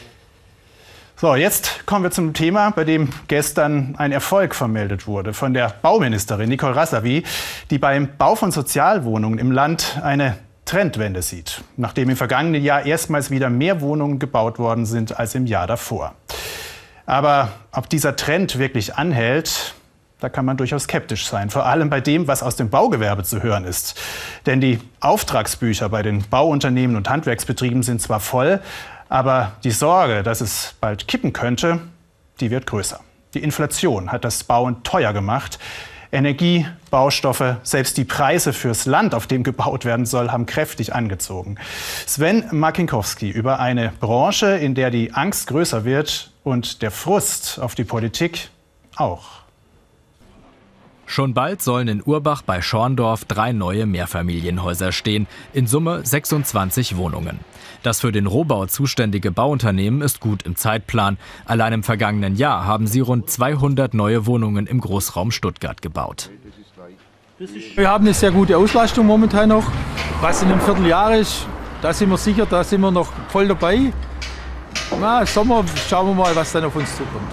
So, 1.22 1.36
jetzt 1.36 1.86
kommen 1.86 2.02
wir 2.04 2.10
zum 2.10 2.34
Thema, 2.34 2.70
bei 2.70 2.82
dem 2.82 3.08
gestern 3.28 3.94
ein 3.96 4.10
Erfolg 4.10 4.56
vermeldet 4.56 5.06
wurde 5.06 5.32
von 5.32 5.54
der 5.54 5.72
Bauministerin 5.80 6.48
Nicole 6.48 6.74
Rassavi, 6.74 7.22
die 7.70 7.78
beim 7.78 8.08
Bau 8.18 8.34
von 8.34 8.50
Sozialwohnungen 8.50 9.38
im 9.38 9.52
Land 9.52 10.00
eine 10.02 10.36
Trendwende 10.64 11.22
sieht, 11.22 11.62
nachdem 11.76 12.10
im 12.10 12.16
vergangenen 12.16 12.64
Jahr 12.64 12.86
erstmals 12.86 13.30
wieder 13.30 13.50
mehr 13.50 13.80
Wohnungen 13.80 14.18
gebaut 14.18 14.58
worden 14.58 14.84
sind 14.84 15.16
als 15.16 15.36
im 15.36 15.46
Jahr 15.46 15.68
davor. 15.68 16.16
Aber 17.06 17.50
ob 17.72 17.88
dieser 17.88 18.16
Trend 18.16 18.58
wirklich 18.58 18.96
anhält, 18.96 19.74
da 20.20 20.28
kann 20.28 20.44
man 20.44 20.56
durchaus 20.56 20.84
skeptisch 20.84 21.26
sein, 21.26 21.50
vor 21.50 21.66
allem 21.66 21.90
bei 21.90 22.00
dem, 22.00 22.28
was 22.28 22.42
aus 22.44 22.54
dem 22.54 22.70
Baugewerbe 22.70 23.24
zu 23.24 23.42
hören 23.42 23.64
ist. 23.64 24.00
Denn 24.46 24.60
die 24.60 24.78
Auftragsbücher 25.00 25.88
bei 25.88 26.02
den 26.02 26.22
Bauunternehmen 26.28 26.94
und 26.94 27.10
Handwerksbetrieben 27.10 27.82
sind 27.82 28.00
zwar 28.00 28.20
voll, 28.20 28.60
aber 29.08 29.52
die 29.64 29.72
Sorge, 29.72 30.22
dass 30.22 30.40
es 30.40 30.74
bald 30.80 31.08
kippen 31.08 31.32
könnte, 31.32 31.80
die 32.40 32.50
wird 32.50 32.66
größer. 32.66 33.00
Die 33.34 33.42
Inflation 33.42 34.12
hat 34.12 34.24
das 34.24 34.44
Bauen 34.44 34.82
teuer 34.84 35.12
gemacht. 35.12 35.58
Energie, 36.12 36.66
Baustoffe, 36.90 37.56
selbst 37.62 37.96
die 37.96 38.04
Preise 38.04 38.52
fürs 38.52 38.84
Land, 38.84 39.14
auf 39.14 39.26
dem 39.26 39.42
gebaut 39.42 39.86
werden 39.86 40.04
soll, 40.04 40.30
haben 40.30 40.44
kräftig 40.44 40.94
angezogen. 40.94 41.56
Sven 42.06 42.44
Makinkowski 42.50 43.30
über 43.30 43.60
eine 43.60 43.92
Branche, 43.98 44.56
in 44.58 44.74
der 44.74 44.90
die 44.90 45.14
Angst 45.14 45.46
größer 45.46 45.84
wird 45.84 46.30
und 46.44 46.82
der 46.82 46.90
Frust 46.90 47.58
auf 47.58 47.74
die 47.74 47.84
Politik 47.84 48.50
auch. 48.96 49.41
Schon 51.06 51.34
bald 51.34 51.60
sollen 51.62 51.88
in 51.88 52.02
Urbach 52.02 52.42
bei 52.42 52.62
Schorndorf 52.62 53.24
drei 53.24 53.52
neue 53.52 53.86
Mehrfamilienhäuser 53.86 54.92
stehen, 54.92 55.26
in 55.52 55.66
Summe 55.66 56.04
26 56.04 56.96
Wohnungen. 56.96 57.40
Das 57.82 58.00
für 58.00 58.12
den 58.12 58.26
Rohbau 58.26 58.66
zuständige 58.66 59.32
Bauunternehmen 59.32 60.02
ist 60.02 60.20
gut 60.20 60.44
im 60.44 60.56
Zeitplan. 60.56 61.18
Allein 61.44 61.72
im 61.72 61.82
vergangenen 61.82 62.36
Jahr 62.36 62.64
haben 62.64 62.86
sie 62.86 63.00
rund 63.00 63.28
200 63.28 63.92
neue 63.92 64.26
Wohnungen 64.26 64.66
im 64.66 64.80
Großraum 64.80 65.32
Stuttgart 65.32 65.82
gebaut. 65.82 66.30
Wir 67.74 67.90
haben 67.90 68.04
eine 68.04 68.14
sehr 68.14 68.30
gute 68.30 68.56
Auslastung 68.56 69.06
momentan 69.06 69.48
noch. 69.48 69.64
Was 70.20 70.42
in 70.42 70.48
einem 70.48 70.60
Vierteljahr 70.60 71.16
ist, 71.16 71.46
da 71.80 71.92
sind 71.92 72.10
wir 72.10 72.18
sicher, 72.18 72.46
da 72.46 72.62
sind 72.62 72.80
wir 72.80 72.92
noch 72.92 73.12
voll 73.28 73.48
dabei. 73.48 73.92
Na, 75.00 75.26
Sommer 75.26 75.64
schauen 75.88 76.08
wir 76.08 76.14
mal, 76.14 76.36
was 76.36 76.52
dann 76.52 76.64
auf 76.64 76.76
uns 76.76 76.96
zukommt. 76.96 77.32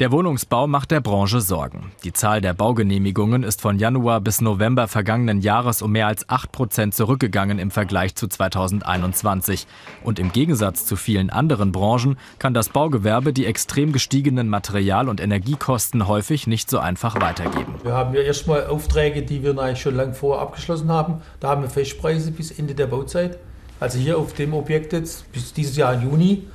Der 0.00 0.12
Wohnungsbau 0.12 0.68
macht 0.68 0.92
der 0.92 1.00
Branche 1.00 1.40
Sorgen. 1.40 1.90
Die 2.04 2.12
Zahl 2.12 2.40
der 2.40 2.54
Baugenehmigungen 2.54 3.42
ist 3.42 3.60
von 3.60 3.80
Januar 3.80 4.20
bis 4.20 4.40
November 4.40 4.86
vergangenen 4.86 5.40
Jahres 5.40 5.82
um 5.82 5.90
mehr 5.90 6.06
als 6.06 6.28
8 6.28 6.52
Prozent 6.52 6.94
zurückgegangen 6.94 7.58
im 7.58 7.72
Vergleich 7.72 8.14
zu 8.14 8.28
2021. 8.28 9.66
Und 10.04 10.20
im 10.20 10.30
Gegensatz 10.30 10.86
zu 10.86 10.94
vielen 10.94 11.30
anderen 11.30 11.72
Branchen 11.72 12.16
kann 12.38 12.54
das 12.54 12.68
Baugewerbe 12.68 13.32
die 13.32 13.44
extrem 13.44 13.90
gestiegenen 13.90 14.48
Material- 14.48 15.08
und 15.08 15.20
Energiekosten 15.20 16.06
häufig 16.06 16.46
nicht 16.46 16.70
so 16.70 16.78
einfach 16.78 17.20
weitergeben. 17.20 17.74
Wir 17.82 17.94
haben 17.94 18.14
ja 18.14 18.20
erstmal 18.20 18.68
Aufträge, 18.68 19.22
die 19.22 19.42
wir 19.42 19.74
schon 19.74 19.96
lange 19.96 20.14
vorher 20.14 20.42
abgeschlossen 20.42 20.92
haben. 20.92 21.22
Da 21.40 21.48
haben 21.48 21.62
wir 21.62 21.70
Festpreise 21.70 22.30
bis 22.30 22.52
Ende 22.52 22.76
der 22.76 22.86
Bauzeit. 22.86 23.38
Also 23.80 23.98
hier 23.98 24.16
auf 24.16 24.32
dem 24.32 24.54
Objekt 24.54 24.92
jetzt 24.92 25.32
bis 25.32 25.52
dieses 25.52 25.76
Jahr 25.76 26.00
Juni. 26.00 26.46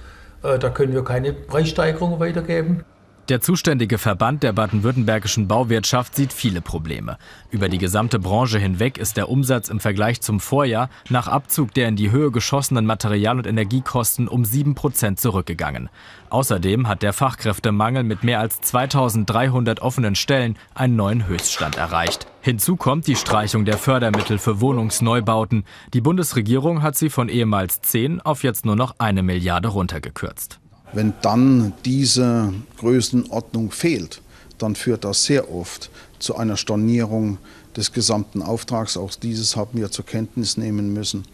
Äh, 0.43 0.59
da 0.59 0.69
können 0.69 0.93
wir 0.93 1.03
keine 1.03 1.33
Preissteigerungen 1.33 2.21
weitergeben. 2.21 2.85
Der 3.29 3.39
zuständige 3.39 3.99
Verband 3.99 4.43
der 4.43 4.51
baden-württembergischen 4.51 5.47
Bauwirtschaft 5.47 6.13
sieht 6.13 6.33
viele 6.33 6.59
Probleme. 6.59 7.17
Über 7.51 7.69
die 7.69 7.77
gesamte 7.77 8.19
Branche 8.19 8.59
hinweg 8.59 8.97
ist 8.97 9.15
der 9.15 9.29
Umsatz 9.29 9.69
im 9.69 9.79
Vergleich 9.79 10.19
zum 10.19 10.41
Vorjahr 10.41 10.89
nach 11.07 11.29
Abzug 11.29 11.73
der 11.73 11.87
in 11.87 11.95
die 11.95 12.11
Höhe 12.11 12.31
geschossenen 12.31 12.85
Material- 12.85 13.37
und 13.37 13.47
Energiekosten 13.47 14.27
um 14.27 14.43
7 14.43 14.75
Prozent 14.75 15.21
zurückgegangen. 15.21 15.89
Außerdem 16.31 16.89
hat 16.89 17.01
der 17.01 17.13
Fachkräftemangel 17.13 18.03
mit 18.03 18.25
mehr 18.25 18.41
als 18.41 18.59
2300 18.59 19.81
offenen 19.81 20.15
Stellen 20.15 20.57
einen 20.75 20.97
neuen 20.97 21.25
Höchststand 21.25 21.77
erreicht. 21.77 22.27
Hinzu 22.41 22.75
kommt 22.75 23.07
die 23.07 23.15
Streichung 23.15 23.63
der 23.63 23.77
Fördermittel 23.77 24.37
für 24.37 24.59
Wohnungsneubauten. 24.59 25.63
Die 25.93 26.01
Bundesregierung 26.01 26.81
hat 26.81 26.97
sie 26.97 27.09
von 27.09 27.29
ehemals 27.29 27.79
10 27.79 28.19
auf 28.19 28.43
jetzt 28.43 28.65
nur 28.65 28.75
noch 28.75 28.95
eine 28.97 29.23
Milliarde 29.23 29.69
runtergekürzt. 29.69 30.59
Wenn 30.93 31.13
dann 31.21 31.73
diese 31.85 32.53
Größenordnung 32.77 33.71
fehlt, 33.71 34.21
dann 34.59 34.75
führt 34.75 35.03
das 35.03 35.25
sehr 35.25 35.51
oft 35.51 35.89
zu 36.19 36.35
einer 36.35 36.55
Stornierung 36.55 37.39
des 37.75 37.91
gesamten 37.91 38.41
Auftrags. 38.41 38.95
Auch 38.95 39.11
dieses 39.15 39.55
haben 39.55 39.79
wir 39.79 39.89
zur 39.89 40.05
Kenntnis 40.05 40.55
nehmen 40.55 40.93
müssen, 40.93 41.25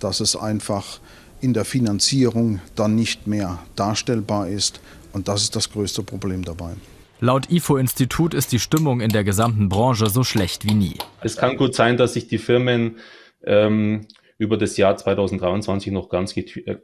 dass 0.00 0.20
es 0.20 0.34
einfach 0.34 0.98
in 1.40 1.54
der 1.54 1.64
Finanzierung 1.64 2.60
dann 2.74 2.96
nicht 2.96 3.26
mehr 3.26 3.60
darstellbar 3.76 4.48
ist. 4.48 4.80
Und 5.12 5.28
das 5.28 5.42
ist 5.42 5.54
das 5.54 5.70
größte 5.70 6.02
Problem 6.02 6.44
dabei. 6.44 6.72
Laut 7.20 7.50
IFO-Institut 7.50 8.34
ist 8.34 8.50
die 8.50 8.58
Stimmung 8.58 9.00
in 9.00 9.10
der 9.10 9.22
gesamten 9.22 9.68
Branche 9.68 10.10
so 10.10 10.24
schlecht 10.24 10.64
wie 10.64 10.74
nie. 10.74 10.98
Es 11.22 11.36
kann 11.36 11.56
gut 11.56 11.74
sein, 11.74 11.96
dass 11.96 12.14
sich 12.14 12.26
die 12.26 12.38
Firmen 12.38 12.96
ähm, 13.44 14.08
über 14.36 14.56
das 14.56 14.76
Jahr 14.76 14.96
2023 14.96 15.92
noch 15.92 16.08
ganz, 16.08 16.34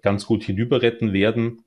ganz 0.03 0.27
gut 0.27 0.45
hinüberretten 0.45 1.13
werden. 1.13 1.65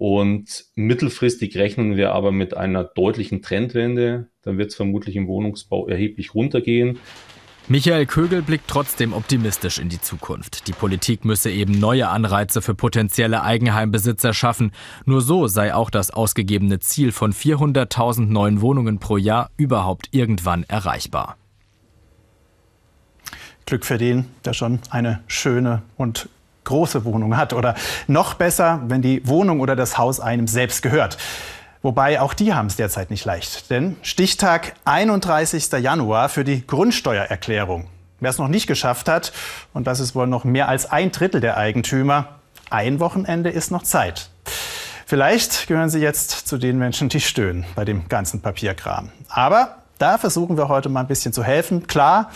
Und 0.00 0.64
mittelfristig 0.76 1.58
rechnen 1.58 1.94
wir 1.94 2.12
aber 2.12 2.32
mit 2.32 2.56
einer 2.56 2.84
deutlichen 2.84 3.42
Trendwende. 3.42 4.30
Dann 4.40 4.56
wird 4.56 4.70
es 4.70 4.74
vermutlich 4.74 5.14
im 5.14 5.26
Wohnungsbau 5.26 5.88
erheblich 5.88 6.34
runtergehen. 6.34 6.98
Michael 7.68 8.06
Kögel 8.06 8.40
blickt 8.40 8.66
trotzdem 8.66 9.12
optimistisch 9.12 9.78
in 9.78 9.90
die 9.90 10.00
Zukunft. 10.00 10.68
Die 10.68 10.72
Politik 10.72 11.26
müsse 11.26 11.50
eben 11.50 11.78
neue 11.78 12.08
Anreize 12.08 12.62
für 12.62 12.74
potenzielle 12.74 13.42
Eigenheimbesitzer 13.42 14.32
schaffen. 14.32 14.72
Nur 15.04 15.20
so 15.20 15.48
sei 15.48 15.74
auch 15.74 15.90
das 15.90 16.10
ausgegebene 16.10 16.78
Ziel 16.78 17.12
von 17.12 17.34
400.000 17.34 18.24
neuen 18.24 18.62
Wohnungen 18.62 19.00
pro 19.00 19.18
Jahr 19.18 19.50
überhaupt 19.58 20.08
irgendwann 20.12 20.64
erreichbar. 20.64 21.36
Glück 23.66 23.84
für 23.84 23.98
den, 23.98 24.24
der 24.46 24.54
schon 24.54 24.80
eine 24.88 25.22
schöne 25.26 25.82
und 25.98 26.30
große 26.70 27.04
Wohnung 27.04 27.36
hat. 27.36 27.52
Oder 27.52 27.74
noch 28.06 28.34
besser, 28.34 28.80
wenn 28.86 29.02
die 29.02 29.26
Wohnung 29.26 29.60
oder 29.60 29.76
das 29.76 29.98
Haus 29.98 30.20
einem 30.20 30.46
selbst 30.46 30.82
gehört. 30.82 31.18
Wobei 31.82 32.20
auch 32.20 32.34
die 32.34 32.54
haben 32.54 32.66
es 32.66 32.76
derzeit 32.76 33.10
nicht 33.10 33.24
leicht. 33.24 33.70
Denn 33.70 33.96
Stichtag 34.02 34.74
31. 34.84 35.72
Januar 35.72 36.28
für 36.28 36.44
die 36.44 36.66
Grundsteuererklärung. 36.66 37.88
Wer 38.20 38.30
es 38.30 38.38
noch 38.38 38.48
nicht 38.48 38.66
geschafft 38.66 39.08
hat, 39.08 39.32
und 39.72 39.86
das 39.86 39.98
ist 39.98 40.14
wohl 40.14 40.26
noch 40.26 40.44
mehr 40.44 40.68
als 40.68 40.90
ein 40.90 41.10
Drittel 41.10 41.40
der 41.40 41.56
Eigentümer, 41.56 42.28
ein 42.68 43.00
Wochenende 43.00 43.50
ist 43.50 43.70
noch 43.70 43.82
Zeit. 43.82 44.30
Vielleicht 45.06 45.66
gehören 45.66 45.88
Sie 45.88 46.00
jetzt 46.00 46.46
zu 46.46 46.58
den 46.58 46.78
Menschen, 46.78 47.08
die 47.08 47.20
stöhnen 47.20 47.64
bei 47.74 47.84
dem 47.84 48.08
ganzen 48.08 48.42
Papierkram. 48.42 49.10
Aber 49.28 49.78
da 49.98 50.18
versuchen 50.18 50.56
wir 50.56 50.68
heute 50.68 50.88
mal 50.88 51.00
ein 51.00 51.08
bisschen 51.08 51.32
zu 51.32 51.42
helfen. 51.42 51.86
Klar, 51.86 52.30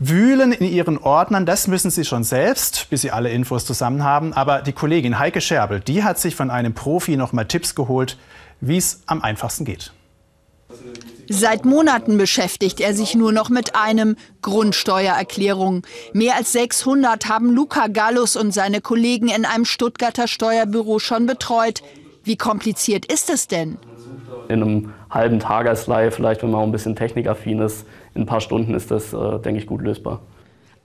wühlen 0.00 0.50
in 0.50 0.66
Ihren 0.66 0.98
Ordnern, 0.98 1.46
das 1.46 1.68
müssen 1.68 1.90
Sie 1.90 2.04
schon 2.04 2.24
selbst, 2.24 2.88
bis 2.90 3.02
Sie 3.02 3.12
alle 3.12 3.30
Infos 3.30 3.64
zusammen 3.64 4.02
haben. 4.02 4.32
Aber 4.32 4.62
die 4.62 4.72
Kollegin 4.72 5.18
Heike 5.18 5.40
Scherbel, 5.40 5.80
die 5.80 6.02
hat 6.02 6.18
sich 6.18 6.34
von 6.34 6.50
einem 6.50 6.74
Profi 6.74 7.16
noch 7.16 7.32
mal 7.32 7.44
Tipps 7.44 7.74
geholt, 7.76 8.16
wie 8.60 8.78
es 8.78 9.02
am 9.06 9.22
einfachsten 9.22 9.64
geht. 9.64 9.92
Seit 11.28 11.64
Monaten 11.64 12.18
beschäftigt 12.18 12.80
er 12.80 12.94
sich 12.94 13.14
nur 13.14 13.32
noch 13.32 13.50
mit 13.50 13.76
einem 13.76 14.16
Grundsteuererklärung. 14.42 15.82
Mehr 16.12 16.36
als 16.36 16.52
600 16.52 17.28
haben 17.28 17.54
Luca 17.54 17.86
Gallus 17.86 18.36
und 18.36 18.52
seine 18.52 18.80
Kollegen 18.80 19.28
in 19.28 19.44
einem 19.44 19.64
Stuttgarter 19.64 20.26
Steuerbüro 20.26 20.98
schon 20.98 21.26
betreut. 21.26 21.82
Wie 22.24 22.36
kompliziert 22.36 23.06
ist 23.06 23.30
es 23.30 23.46
denn? 23.46 23.78
In 24.48 24.62
einem 24.62 24.92
halben 25.10 25.40
Tagesleih, 25.40 26.10
vielleicht 26.10 26.42
wenn 26.42 26.50
man 26.50 26.60
auch 26.60 26.64
ein 26.64 26.72
bisschen 26.72 26.96
technikaffin 26.96 27.60
ist, 27.60 27.86
in 28.14 28.22
ein 28.22 28.26
paar 28.26 28.40
Stunden 28.40 28.74
ist 28.74 28.90
das, 28.90 29.12
äh, 29.12 29.38
denke 29.40 29.60
ich, 29.60 29.66
gut 29.66 29.82
lösbar. 29.82 30.20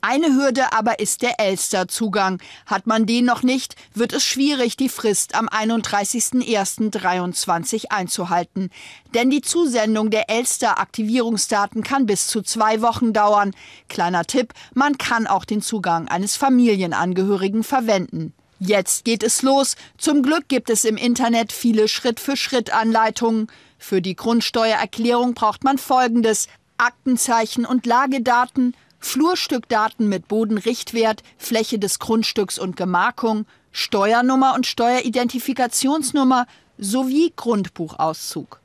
Eine 0.07 0.35
Hürde 0.35 0.71
aber 0.71 0.99
ist 0.99 1.23
der 1.23 1.39
Elster-Zugang. 1.39 2.39
Hat 2.67 2.85
man 2.85 3.07
den 3.07 3.25
noch 3.25 3.41
nicht, 3.41 3.75
wird 3.95 4.13
es 4.13 4.23
schwierig, 4.23 4.77
die 4.77 4.87
Frist 4.87 5.33
am 5.33 5.47
31.01.23 5.47 7.85
einzuhalten. 7.89 8.69
Denn 9.15 9.31
die 9.31 9.41
Zusendung 9.41 10.11
der 10.11 10.29
Elster-Aktivierungsdaten 10.29 11.81
kann 11.81 12.05
bis 12.05 12.27
zu 12.27 12.43
zwei 12.43 12.83
Wochen 12.83 13.13
dauern. 13.13 13.55
Kleiner 13.89 14.25
Tipp, 14.25 14.53
man 14.75 14.99
kann 14.99 15.25
auch 15.25 15.43
den 15.43 15.63
Zugang 15.63 16.07
eines 16.07 16.35
Familienangehörigen 16.35 17.63
verwenden. 17.63 18.35
Jetzt 18.59 19.05
geht 19.05 19.23
es 19.23 19.41
los. 19.41 19.75
Zum 19.97 20.21
Glück 20.21 20.47
gibt 20.47 20.69
es 20.69 20.85
im 20.85 20.97
Internet 20.97 21.51
viele 21.51 21.87
Schritt-für-Schritt-Anleitungen. 21.87 23.47
Für 23.77 24.01
die 24.01 24.15
Grundsteuererklärung 24.15 25.33
braucht 25.33 25.63
man 25.63 25.77
Folgendes. 25.77 26.47
Aktenzeichen 26.77 27.65
und 27.65 27.85
Lagedaten, 27.85 28.75
Flurstückdaten 28.99 30.09
mit 30.09 30.27
Bodenrichtwert, 30.27 31.23
Fläche 31.37 31.79
des 31.79 31.99
Grundstücks 31.99 32.59
und 32.59 32.75
Gemarkung, 32.75 33.45
Steuernummer 33.71 34.55
und 34.55 34.67
Steueridentifikationsnummer 34.67 36.47
sowie 36.77 37.31
Grundbuchauszug. 37.35 38.59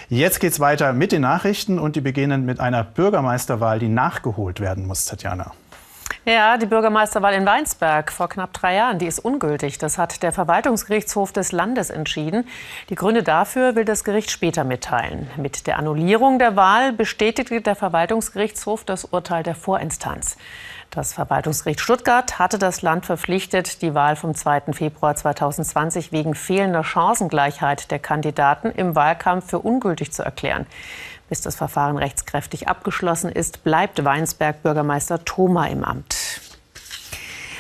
Jetzt 0.10 0.40
geht 0.42 0.52
es 0.52 0.60
weiter 0.60 0.92
mit 0.92 1.14
den 1.14 1.22
Nachrichten 1.22 1.80
und 1.80 1.96
die 1.96 2.02
beginnen 2.02 2.46
mit 2.46 2.60
einer 2.60 2.84
Bürgermeisterwahl, 2.84 3.80
die 3.80 3.88
nachgeholt 3.88 4.60
werden 4.60 4.86
muss, 4.86 5.06
Tatjana. 5.06 5.54
Ja, 6.26 6.58
die 6.58 6.66
Bürgermeisterwahl 6.66 7.34
in 7.36 7.46
Weinsberg 7.46 8.12
vor 8.12 8.28
knapp 8.28 8.52
drei 8.52 8.76
Jahren, 8.76 9.00
die 9.00 9.06
ist 9.06 9.20
ungültig. 9.20 9.78
Das 9.78 9.98
hat 9.98 10.24
der 10.24 10.34
Verwaltungsgerichtshof 10.34 11.32
des 11.32 11.54
Landes 11.54 11.90
entschieden. 11.90 12.46
Die 12.90 12.96
Gründe 12.96 13.24
dafür 13.24 13.76
will 13.76 13.86
das 13.86 14.04
Gericht 14.04 14.30
später 14.30 14.66
mitteilen. 14.66 15.30
Mit 15.38 15.68
der 15.68 15.78
Annullierung 15.80 16.38
der 16.38 16.58
Wahl 16.58 16.92
bestätigte 16.92 17.62
der 17.62 17.76
Verwaltungsgerichtshof 17.76 18.84
das 18.84 19.06
Urteil 19.06 19.44
der 19.44 19.56
Vorinstanz. 19.56 20.36
Das 20.90 21.14
Verwaltungsgericht 21.14 21.82
Stuttgart 21.82 22.40
hatte 22.40 22.58
das 22.58 22.82
Land 22.82 23.06
verpflichtet, 23.06 23.82
die 23.82 23.94
Wahl 23.94 24.16
vom 24.16 24.36
2. 24.36 24.74
Februar 24.74 25.16
2020 25.16 26.12
wegen 26.12 26.34
fehlender 26.34 26.84
Chancengleichheit 26.84 27.92
der 27.92 28.00
Kandidaten 28.00 28.72
im 28.72 28.96
Wahlkampf 28.96 29.50
für 29.50 29.60
ungültig 29.60 30.12
zu 30.12 30.24
erklären. 30.24 30.66
Bis 31.30 31.42
das 31.42 31.56
Verfahren 31.56 31.98
rechtskräftig 31.98 32.68
abgeschlossen 32.68 33.32
ist, 33.32 33.64
bleibt 33.64 34.04
Weinsberg 34.04 34.64
Bürgermeister 34.64 35.26
Thoma 35.26 35.68
im 35.68 35.84
Amt. 35.84 36.16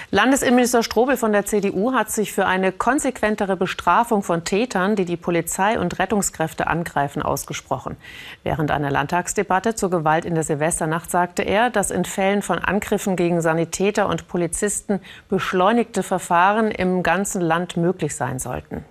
Landesinnenminister 0.09 0.83
Strobel 0.83 1.17
von 1.17 1.33
der 1.33 1.45
CDU 1.45 1.91
hat 1.91 2.09
sich 2.09 2.31
für 2.31 2.45
eine 2.45 2.71
konsequentere 2.71 3.57
Bestrafung 3.57 4.23
von 4.23 4.45
Tätern, 4.45 4.95
die 4.95 5.03
die 5.03 5.17
Polizei 5.17 5.77
und 5.77 5.99
Rettungskräfte 5.99 6.67
angreifen, 6.67 7.21
ausgesprochen. 7.21 7.97
Während 8.41 8.71
einer 8.71 8.89
Landtagsdebatte 8.89 9.75
zur 9.75 9.89
Gewalt 9.89 10.23
in 10.23 10.33
der 10.35 10.45
Silvesternacht 10.45 11.11
sagte 11.11 11.41
er, 11.41 11.69
dass 11.69 11.91
in 11.91 12.05
Fällen 12.05 12.41
von 12.41 12.57
Angriffen 12.59 13.17
gegen 13.17 13.41
Sanitäter 13.41 14.07
und 14.07 14.29
Polizisten 14.29 15.01
beschleunigte 15.27 16.03
Verfahren 16.03 16.71
im 16.71 17.03
ganzen 17.03 17.41
Land 17.41 17.75
möglich 17.75 18.15
sein 18.15 18.39
sollten. 18.39 18.85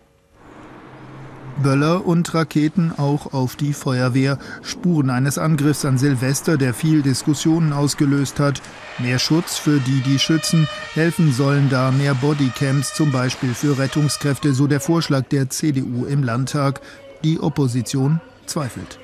Böller 1.63 2.07
und 2.07 2.35
Raketen 2.35 2.93
auch 2.97 3.33
auf 3.33 3.57
die 3.57 3.73
Feuerwehr. 3.73 4.39
Spuren 4.63 5.11
eines 5.11 5.39
Angriffs 5.39 5.85
an 5.85 5.99
Silvester, 5.99 6.57
der 6.57 6.75
viel 6.75 7.03
Diskussionen 7.03 7.73
ausgelöst 7.73 8.39
hat. 8.39 8.61
Mehr 8.99 9.19
Schutz 9.19 9.57
für 9.57 9.81
die, 9.81 10.01
die 10.01 10.19
schützen. 10.19 10.69
Helfen 10.95 11.33
sollen 11.33 11.69
da 11.71 11.91
mehr 11.91 12.15
Bodycams, 12.15 12.95
zum 12.95 13.13
Beispiel 13.13 13.55
für 13.55 13.79
Rettungskräfte, 13.79 14.53
so 14.53 14.67
der 14.67 14.81
Vorschlag 14.81 15.29
der 15.29 15.49
CDU 15.51 16.05
im 16.05 16.23
Landtag. 16.23 16.81
Die 17.25 17.41
Opposition 17.41 18.21
zweifelt. 18.47 18.99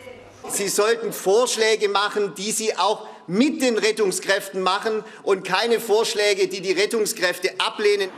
Sie 0.49 0.69
sollten 0.69 1.13
Vorschläge 1.13 1.89
machen, 1.89 2.33
die 2.37 2.53
Sie 2.53 2.77
auch 2.77 3.07
mit 3.27 3.63
den 3.63 3.79
Rettungskräften 3.79 4.61
machen 4.61 5.05
und 5.23 5.45
keine 5.45 5.81
Vorschläge, 5.81 6.49
die 6.49 6.61
die 6.61 6.73
Rettungskräfte 6.73 7.53
ablehnen. 7.59 8.11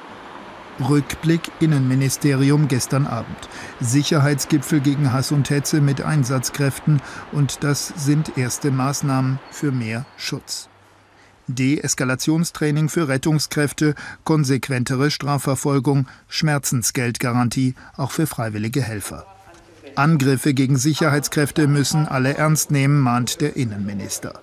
Rückblick 0.81 1.53
Innenministerium 1.61 2.69
gestern 2.69 3.07
Abend. 3.07 3.37
Sicherheitsgipfel 3.81 4.81
gegen 4.81 5.13
Hass 5.13 5.31
und 5.31 5.51
Hetze 5.51 5.81
mit 5.81 6.03
Einsatzkräften 6.03 7.01
und 7.33 7.63
das 7.63 7.93
sind 7.97 8.37
erste 8.37 8.71
Maßnahmen 8.71 9.39
für 9.51 9.71
mehr 9.71 10.05
Schutz. 10.17 10.69
Deeskalationstraining 11.47 12.89
für 12.89 13.07
Rettungskräfte, 13.07 13.95
konsequentere 14.25 15.11
Strafverfolgung, 15.11 16.09
Schmerzensgeldgarantie 16.29 17.75
auch 17.97 18.11
für 18.11 18.27
freiwillige 18.27 18.83
Helfer. 18.83 19.27
Angriffe 19.95 20.55
gegen 20.55 20.77
Sicherheitskräfte 20.77 21.69
müssen 21.69 22.09
alle 22.09 22.35
ernst 22.37 22.71
nehmen, 22.71 22.99
mahnt 22.99 23.41
der 23.41 23.57
Innenminister. 23.57 24.41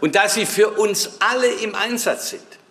Und 0.00 0.16
dass 0.16 0.34
sie 0.34 0.46
für 0.46 0.70
uns 0.70 1.10
alle 1.20 1.46
im 1.62 1.76
Einsatz 1.76 2.30
sind 2.30 2.61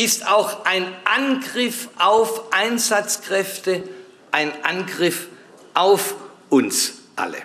ist 0.00 0.26
auch 0.26 0.64
ein 0.64 0.84
Angriff 1.04 1.90
auf 1.98 2.52
Einsatzkräfte, 2.52 3.82
ein 4.32 4.50
Angriff 4.62 5.28
auf 5.74 6.14
uns 6.48 6.94
alle. 7.16 7.36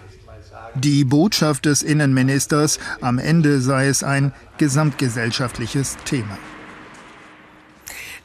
Die 0.75 1.03
Botschaft 1.03 1.65
des 1.65 1.83
Innenministers, 1.83 2.79
am 3.01 3.19
Ende 3.19 3.59
sei 3.59 3.87
es 3.87 4.03
ein 4.03 4.33
gesamtgesellschaftliches 4.57 5.97
Thema. 6.05 6.37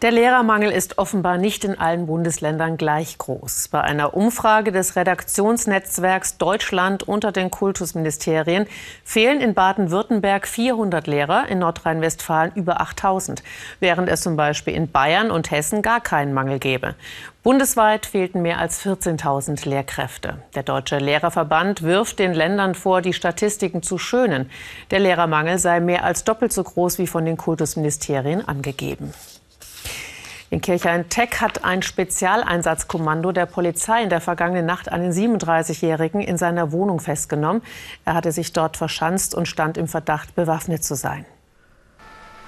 Der 0.02 0.12
Lehrermangel 0.12 0.70
ist 0.70 0.96
offenbar 0.96 1.36
nicht 1.36 1.62
in 1.62 1.78
allen 1.78 2.06
Bundesländern 2.06 2.78
gleich 2.78 3.18
groß. 3.18 3.68
Bei 3.68 3.82
einer 3.82 4.14
Umfrage 4.14 4.72
des 4.72 4.96
Redaktionsnetzwerks 4.96 6.38
Deutschland 6.38 7.06
unter 7.06 7.32
den 7.32 7.50
Kultusministerien 7.50 8.66
fehlen 9.04 9.42
in 9.42 9.52
Baden-Württemberg 9.52 10.48
400 10.48 11.06
Lehrer, 11.06 11.48
in 11.48 11.58
Nordrhein-Westfalen 11.58 12.52
über 12.54 12.80
8000, 12.80 13.42
während 13.80 14.08
es 14.08 14.22
zum 14.22 14.36
Beispiel 14.36 14.72
in 14.72 14.90
Bayern 14.90 15.30
und 15.30 15.50
Hessen 15.50 15.82
gar 15.82 16.00
keinen 16.00 16.32
Mangel 16.32 16.60
gäbe. 16.60 16.94
Bundesweit 17.42 18.06
fehlten 18.06 18.40
mehr 18.40 18.58
als 18.58 18.82
14.000 18.82 19.68
Lehrkräfte. 19.68 20.38
Der 20.54 20.62
Deutsche 20.62 20.96
Lehrerverband 20.96 21.82
wirft 21.82 22.20
den 22.20 22.32
Ländern 22.32 22.74
vor, 22.74 23.02
die 23.02 23.12
Statistiken 23.12 23.82
zu 23.82 23.98
schönen. 23.98 24.48
Der 24.90 25.00
Lehrermangel 25.00 25.58
sei 25.58 25.78
mehr 25.80 26.04
als 26.04 26.24
doppelt 26.24 26.54
so 26.54 26.64
groß 26.64 26.96
wie 26.96 27.06
von 27.06 27.26
den 27.26 27.36
Kultusministerien 27.36 28.48
angegeben. 28.48 29.12
In 30.52 30.60
Kirchhain-Teck 30.60 31.40
hat 31.40 31.64
ein 31.64 31.80
Spezialeinsatzkommando 31.80 33.30
der 33.30 33.46
Polizei 33.46 34.02
in 34.02 34.10
der 34.10 34.20
vergangenen 34.20 34.66
Nacht 34.66 34.90
einen 34.90 35.12
37-Jährigen 35.12 36.20
in 36.20 36.36
seiner 36.36 36.72
Wohnung 36.72 36.98
festgenommen. 36.98 37.62
Er 38.04 38.14
hatte 38.14 38.32
sich 38.32 38.52
dort 38.52 38.76
verschanzt 38.76 39.32
und 39.32 39.46
stand 39.46 39.78
im 39.78 39.86
Verdacht, 39.86 40.34
bewaffnet 40.34 40.82
zu 40.82 40.96
sein. 40.96 41.24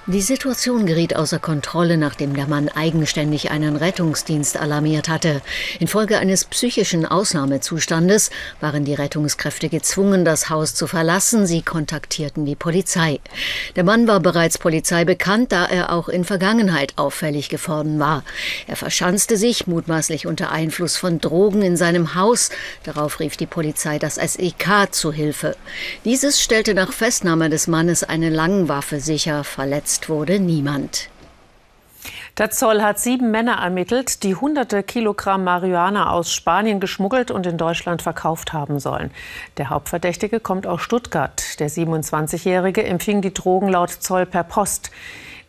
Die 0.05 0.21
Situation 0.21 0.85
geriet 0.85 1.15
außer 1.15 1.39
Kontrolle, 1.39 1.95
nachdem 1.95 2.35
der 2.35 2.45
Mann 2.45 2.67
eigenständig 2.67 3.51
einen 3.51 3.77
Rettungsdienst 3.77 4.57
alarmiert 4.57 5.07
hatte. 5.07 5.41
Infolge 5.79 6.17
eines 6.17 6.43
psychischen 6.43 7.05
Ausnahmezustandes 7.05 8.29
waren 8.59 8.83
die 8.83 8.95
Rettungskräfte 8.95 9.69
gezwungen, 9.69 10.25
das 10.25 10.49
Haus 10.49 10.75
zu 10.75 10.87
verlassen. 10.87 11.47
Sie 11.47 11.61
kontaktierten 11.61 12.45
die 12.45 12.57
Polizei. 12.57 13.21
Der 13.77 13.85
Mann 13.85 14.05
war 14.05 14.19
bereits 14.19 14.57
Polizei 14.57 15.05
bekannt, 15.05 15.53
da 15.53 15.65
er 15.67 15.93
auch 15.93 16.09
in 16.09 16.25
Vergangenheit 16.25 16.97
auffällig 16.97 17.47
geworden 17.47 17.97
war. 17.97 18.25
Er 18.67 18.75
verschanzte 18.75 19.37
sich, 19.37 19.67
mutmaßlich 19.67 20.27
unter 20.27 20.51
Einfluss 20.51 20.97
von 20.97 21.21
Drogen, 21.21 21.61
in 21.61 21.77
seinem 21.77 22.13
Haus. 22.13 22.49
Darauf 22.83 23.21
rief 23.21 23.37
die 23.37 23.45
Polizei 23.45 23.99
das 23.99 24.15
SEK 24.15 24.91
zu 24.91 25.13
Hilfe. 25.13 25.55
Dieses 26.03 26.41
stellte 26.41 26.73
nach 26.73 26.91
Festnahme 26.91 27.49
des 27.49 27.67
Mannes 27.67 28.03
eine 28.03 28.29
Langwaffe 28.29 28.99
sicher, 28.99 29.45
verletzt 29.45 29.92
Verletzt 29.93 30.09
wurde 30.09 30.39
niemand. 30.39 31.09
Der 32.39 32.49
Zoll 32.49 32.81
hat 32.81 32.97
sieben 32.97 33.29
Männer 33.29 33.57
ermittelt, 33.57 34.23
die 34.23 34.35
hunderte 34.35 34.81
Kilogramm 34.81 35.43
Marihuana 35.43 36.09
aus 36.09 36.33
Spanien 36.33 36.79
geschmuggelt 36.79 37.29
und 37.29 37.45
in 37.45 37.59
Deutschland 37.59 38.01
verkauft 38.01 38.53
haben 38.53 38.79
sollen. 38.79 39.11
Der 39.57 39.69
Hauptverdächtige 39.69 40.39
kommt 40.39 40.65
aus 40.65 40.81
Stuttgart. 40.81 41.59
Der 41.59 41.69
27-Jährige 41.69 42.83
empfing 42.83 43.21
die 43.21 43.35
Drogen 43.35 43.67
laut 43.67 43.91
Zoll 43.91 44.25
per 44.25 44.43
Post. 44.43 44.89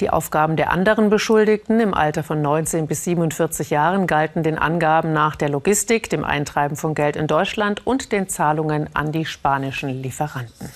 Die 0.00 0.10
Aufgaben 0.10 0.56
der 0.56 0.70
anderen 0.70 1.08
Beschuldigten 1.08 1.80
im 1.80 1.94
Alter 1.94 2.22
von 2.22 2.42
19 2.42 2.86
bis 2.86 3.04
47 3.04 3.70
Jahren 3.70 4.06
galten 4.06 4.42
den 4.42 4.58
Angaben 4.58 5.14
nach 5.14 5.36
der 5.36 5.48
Logistik, 5.48 6.10
dem 6.10 6.22
Eintreiben 6.22 6.76
von 6.76 6.94
Geld 6.94 7.16
in 7.16 7.28
Deutschland 7.28 7.86
und 7.86 8.12
den 8.12 8.28
Zahlungen 8.28 8.90
an 8.92 9.10
die 9.10 9.24
spanischen 9.24 10.02
Lieferanten. 10.02 10.68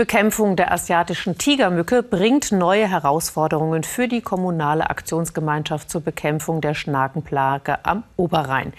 Die 0.00 0.06
Bekämpfung 0.06 0.56
der 0.56 0.72
asiatischen 0.72 1.36
Tigermücke 1.36 2.02
bringt 2.02 2.52
neue 2.52 2.88
Herausforderungen 2.88 3.82
für 3.82 4.08
die 4.08 4.22
kommunale 4.22 4.88
Aktionsgemeinschaft 4.88 5.90
zur 5.90 6.00
Bekämpfung 6.00 6.62
der 6.62 6.72
Schnakenplage 6.72 7.84
am 7.84 8.04
Oberrhein. 8.16 8.72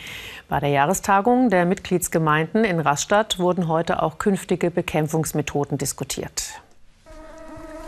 Bei 0.49 0.59
der 0.59 0.69
Jahrestagung 0.69 1.51
der 1.51 1.67
Mitgliedsgemeinden 1.67 2.63
in 2.63 2.79
Rastatt 2.79 3.37
wurden 3.37 3.67
heute 3.67 4.01
auch 4.01 4.17
künftige 4.17 4.71
Bekämpfungsmethoden 4.71 5.77
diskutiert. 5.77 6.59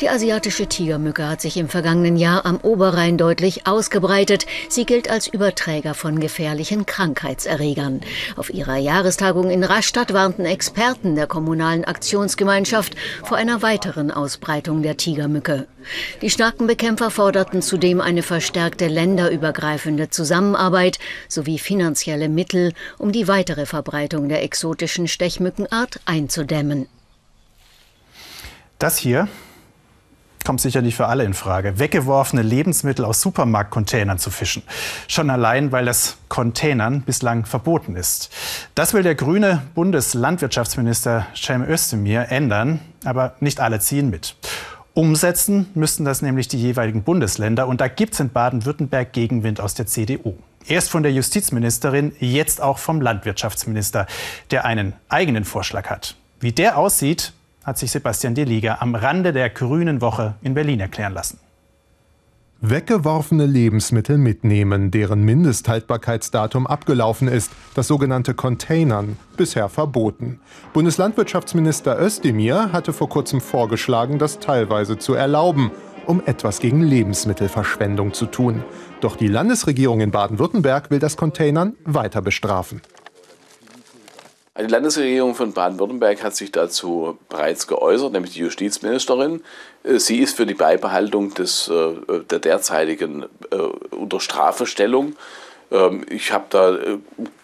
Die 0.03 0.09
asiatische 0.09 0.67
Tigermücke 0.67 1.29
hat 1.29 1.39
sich 1.39 1.55
im 1.55 1.69
vergangenen 1.69 2.17
Jahr 2.17 2.45
am 2.45 2.57
Oberrhein 2.57 3.17
deutlich 3.17 3.67
ausgebreitet. 3.67 4.45
Sie 4.67 4.85
gilt 4.85 5.09
als 5.09 5.27
Überträger 5.27 5.93
von 5.93 6.19
gefährlichen 6.19 6.85
Krankheitserregern. 6.85 8.01
Auf 8.35 8.53
ihrer 8.53 8.75
Jahrestagung 8.75 9.49
in 9.49 9.63
Rastatt 9.63 10.11
warnten 10.11 10.43
Experten 10.43 11.15
der 11.15 11.25
kommunalen 11.25 11.85
Aktionsgemeinschaft 11.85 12.95
vor 13.23 13.37
einer 13.37 13.61
weiteren 13.61 14.11
Ausbreitung 14.11 14.83
der 14.83 14.97
Tigermücke. 14.97 15.67
Die 16.21 16.29
starken 16.29 16.67
Bekämpfer 16.67 17.09
forderten 17.09 17.61
zudem 17.61 18.01
eine 18.01 18.23
verstärkte 18.23 18.89
länderübergreifende 18.89 20.09
Zusammenarbeit 20.09 20.99
sowie 21.29 21.59
finanzielle 21.59 22.27
Mittel, 22.27 22.73
um 22.97 23.13
die 23.13 23.29
weitere 23.29 23.65
Verbreitung 23.65 24.27
der 24.27 24.43
exotischen 24.43 25.07
Stechmückenart 25.07 26.01
einzudämmen. 26.05 26.89
Das 28.79 28.97
hier 28.97 29.29
kommt 30.43 30.61
sicher 30.61 30.81
nicht 30.81 30.95
für 30.95 31.07
alle 31.07 31.23
in 31.23 31.33
Frage, 31.33 31.79
weggeworfene 31.79 32.41
Lebensmittel 32.41 33.05
aus 33.05 33.21
Supermarktcontainern 33.21 34.19
zu 34.19 34.29
fischen. 34.29 34.63
Schon 35.07 35.29
allein, 35.29 35.71
weil 35.71 35.85
das 35.85 36.17
Containern 36.29 37.01
bislang 37.01 37.45
verboten 37.45 37.95
ist. 37.95 38.29
Das 38.75 38.93
will 38.93 39.03
der 39.03 39.15
grüne 39.15 39.61
Bundeslandwirtschaftsminister 39.75 41.27
Cem 41.35 41.63
Özdemir 41.63 42.27
ändern, 42.29 42.79
aber 43.03 43.35
nicht 43.39 43.59
alle 43.59 43.79
ziehen 43.79 44.09
mit. 44.09 44.35
Umsetzen 44.93 45.67
müssten 45.73 46.05
das 46.05 46.21
nämlich 46.21 46.47
die 46.47 46.61
jeweiligen 46.61 47.03
Bundesländer 47.03 47.67
und 47.67 47.81
da 47.81 47.87
gibt 47.87 48.13
es 48.13 48.19
in 48.19 48.29
Baden-Württemberg 48.29 49.11
Gegenwind 49.11 49.59
aus 49.59 49.73
der 49.73 49.87
CDU. 49.87 50.35
Erst 50.67 50.91
von 50.91 51.03
der 51.03 51.11
Justizministerin, 51.11 52.13
jetzt 52.19 52.61
auch 52.61 52.77
vom 52.77 53.01
Landwirtschaftsminister, 53.01 54.05
der 54.51 54.65
einen 54.65 54.93
eigenen 55.09 55.45
Vorschlag 55.45 55.89
hat. 55.89 56.15
Wie 56.39 56.51
der 56.51 56.77
aussieht, 56.77 57.33
hat 57.63 57.77
sich 57.77 57.91
Sebastian 57.91 58.35
Deliger 58.35 58.81
am 58.81 58.95
Rande 58.95 59.33
der 59.33 59.49
Grünen 59.49 60.01
Woche 60.01 60.35
in 60.41 60.53
Berlin 60.53 60.79
erklären 60.79 61.13
lassen. 61.13 61.39
Weggeworfene 62.65 63.45
Lebensmittel 63.45 64.17
mitnehmen, 64.17 64.89
deren 64.89 65.23
Mindesthaltbarkeitsdatum 65.23 66.65
abgelaufen 66.65 67.27
ist, 67.27 67.51
das 67.75 67.89
sogenannte 67.89 68.35
Containern, 68.35 69.17
bisher 69.35 69.67
verboten. 69.67 70.39
Bundeslandwirtschaftsminister 70.71 72.01
Özdemir 72.01 72.71
hatte 72.71 72.93
vor 72.93 73.09
kurzem 73.09 73.41
vorgeschlagen, 73.41 74.17
das 74.17 74.39
teilweise 74.39 74.97
zu 74.97 75.13
erlauben, 75.13 75.71
um 76.05 76.21
etwas 76.25 76.59
gegen 76.59 76.81
Lebensmittelverschwendung 76.81 78.13
zu 78.13 78.27
tun. 78.27 78.63
Doch 79.01 79.17
die 79.17 79.27
Landesregierung 79.27 79.99
in 79.99 80.11
Baden-Württemberg 80.11 80.89
will 80.89 80.99
das 80.99 81.17
Containern 81.17 81.75
weiter 81.83 82.21
bestrafen. 82.21 82.81
Die 84.55 84.67
Landesregierung 84.67 85.33
von 85.33 85.51
Baden-Württemberg 85.51 86.23
hat 86.23 86.35
sich 86.35 86.51
dazu 86.51 87.17
bereits 87.27 87.65
geäußert, 87.65 88.11
nämlich 88.11 88.33
die 88.33 88.41
Justizministerin. 88.41 89.41
Äh, 89.83 89.97
sie 89.97 90.19
ist 90.19 90.37
für 90.37 90.45
die 90.45 90.53
Beibehaltung 90.53 91.33
des, 91.33 91.69
äh, 91.69 92.19
der 92.29 92.37
derzeitigen 92.37 93.25
äh, 93.49 93.55
Unterstrafestellung. 93.95 95.15
Ähm, 95.71 96.05
ich 96.07 96.31
habe 96.31 96.45
da 96.51 96.77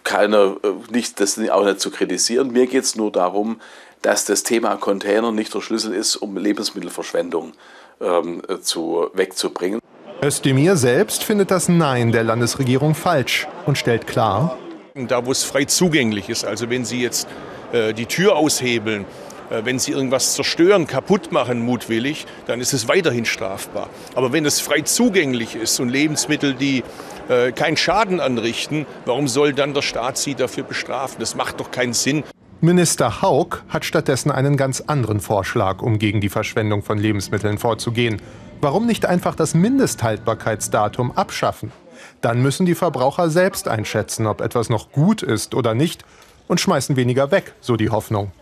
keine, 0.04 0.56
nicht, 0.92 1.18
das 1.18 1.36
auch 1.50 1.64
nicht 1.64 1.80
zu 1.80 1.90
kritisieren. 1.90 2.52
Mir 2.52 2.68
geht 2.68 2.84
es 2.84 2.94
nur 2.94 3.10
darum, 3.10 3.60
dass 4.02 4.24
das 4.24 4.44
Thema 4.44 4.76
Container 4.76 5.32
nicht 5.32 5.52
der 5.52 5.62
Schlüssel 5.62 5.92
ist, 5.92 6.14
um 6.14 6.36
Lebensmittelverschwendung 6.36 7.54
ähm, 8.00 8.40
zu, 8.62 9.10
wegzubringen. 9.14 9.80
Özdemir 10.22 10.76
selbst 10.76 11.24
findet 11.24 11.50
das 11.50 11.68
Nein 11.68 12.12
der 12.12 12.22
Landesregierung 12.22 12.94
falsch 12.94 13.48
und 13.66 13.78
stellt 13.78 14.06
klar, 14.06 14.56
da, 14.94 15.24
wo 15.24 15.32
es 15.32 15.44
frei 15.44 15.64
zugänglich 15.64 16.28
ist. 16.28 16.44
Also 16.44 16.70
wenn 16.70 16.84
Sie 16.84 17.00
jetzt 17.00 17.28
äh, 17.72 17.92
die 17.92 18.06
Tür 18.06 18.36
aushebeln, 18.36 19.04
äh, 19.50 19.64
wenn 19.64 19.78
Sie 19.78 19.92
irgendwas 19.92 20.34
zerstören, 20.34 20.86
kaputt 20.86 21.32
machen, 21.32 21.60
mutwillig, 21.60 22.26
dann 22.46 22.60
ist 22.60 22.72
es 22.72 22.88
weiterhin 22.88 23.24
strafbar. 23.24 23.88
Aber 24.14 24.32
wenn 24.32 24.44
es 24.44 24.60
frei 24.60 24.80
zugänglich 24.80 25.54
ist 25.54 25.78
und 25.80 25.88
Lebensmittel, 25.88 26.54
die 26.54 26.82
äh, 27.28 27.52
keinen 27.52 27.76
Schaden 27.76 28.20
anrichten, 28.20 28.86
warum 29.04 29.28
soll 29.28 29.52
dann 29.52 29.74
der 29.74 29.82
Staat 29.82 30.18
Sie 30.18 30.34
dafür 30.34 30.64
bestrafen? 30.64 31.16
Das 31.20 31.34
macht 31.34 31.60
doch 31.60 31.70
keinen 31.70 31.92
Sinn. 31.92 32.24
Minister 32.60 33.22
Haug 33.22 33.62
hat 33.70 33.86
stattdessen 33.86 34.30
einen 34.30 34.58
ganz 34.58 34.82
anderen 34.82 35.20
Vorschlag, 35.20 35.80
um 35.80 35.98
gegen 35.98 36.20
die 36.20 36.28
Verschwendung 36.28 36.82
von 36.82 36.98
Lebensmitteln 36.98 37.56
vorzugehen. 37.56 38.20
Warum 38.60 38.86
nicht 38.86 39.06
einfach 39.06 39.34
das 39.34 39.54
Mindesthaltbarkeitsdatum 39.54 41.12
abschaffen? 41.12 41.72
Dann 42.20 42.42
müssen 42.42 42.66
die 42.66 42.74
Verbraucher 42.74 43.30
selbst 43.30 43.68
einschätzen, 43.68 44.26
ob 44.26 44.40
etwas 44.40 44.68
noch 44.68 44.92
gut 44.92 45.22
ist 45.22 45.54
oder 45.54 45.74
nicht 45.74 46.04
und 46.48 46.60
schmeißen 46.60 46.96
weniger 46.96 47.30
weg, 47.30 47.54
so 47.60 47.76
die 47.76 47.90
Hoffnung. 47.90 48.32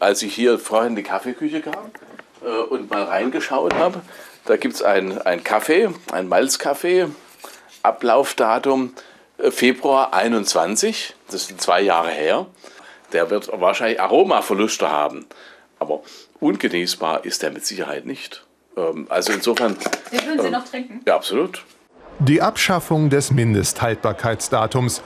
Als 0.00 0.22
ich 0.22 0.34
hier 0.34 0.58
vorhin 0.58 0.90
in 0.90 0.96
die 0.96 1.02
Kaffeeküche 1.02 1.60
kam 1.60 1.90
äh, 2.44 2.48
und 2.48 2.90
mal 2.90 3.02
reingeschaut 3.02 3.74
habe, 3.74 4.00
da 4.44 4.56
gibt 4.56 4.76
es 4.76 4.82
einen 4.82 5.44
Kaffee, 5.44 5.90
ein 6.12 6.28
Malzkaffee, 6.28 7.08
Ablaufdatum 7.82 8.94
äh, 9.38 9.50
Februar 9.50 10.14
21, 10.14 11.14
das 11.30 11.48
sind 11.48 11.60
zwei 11.60 11.80
Jahre 11.80 12.10
her. 12.10 12.46
Der 13.12 13.30
wird 13.30 13.50
wahrscheinlich 13.52 14.00
Aromaverluste 14.00 14.90
haben, 14.90 15.26
aber 15.78 16.02
ungenießbar 16.40 17.24
ist 17.24 17.42
der 17.42 17.50
mit 17.50 17.66
Sicherheit 17.66 18.06
nicht. 18.06 18.44
Ähm, 18.76 19.06
also 19.08 19.32
insofern. 19.32 19.76
Den 20.12 20.26
würden 20.26 20.40
Sie 20.40 20.46
ähm, 20.46 20.52
noch 20.52 20.64
trinken? 20.64 21.00
Ja, 21.06 21.16
absolut. 21.16 21.64
Die 22.20 22.42
Abschaffung 22.42 23.10
des 23.10 23.30
Mindesthaltbarkeitsdatums. 23.30 25.02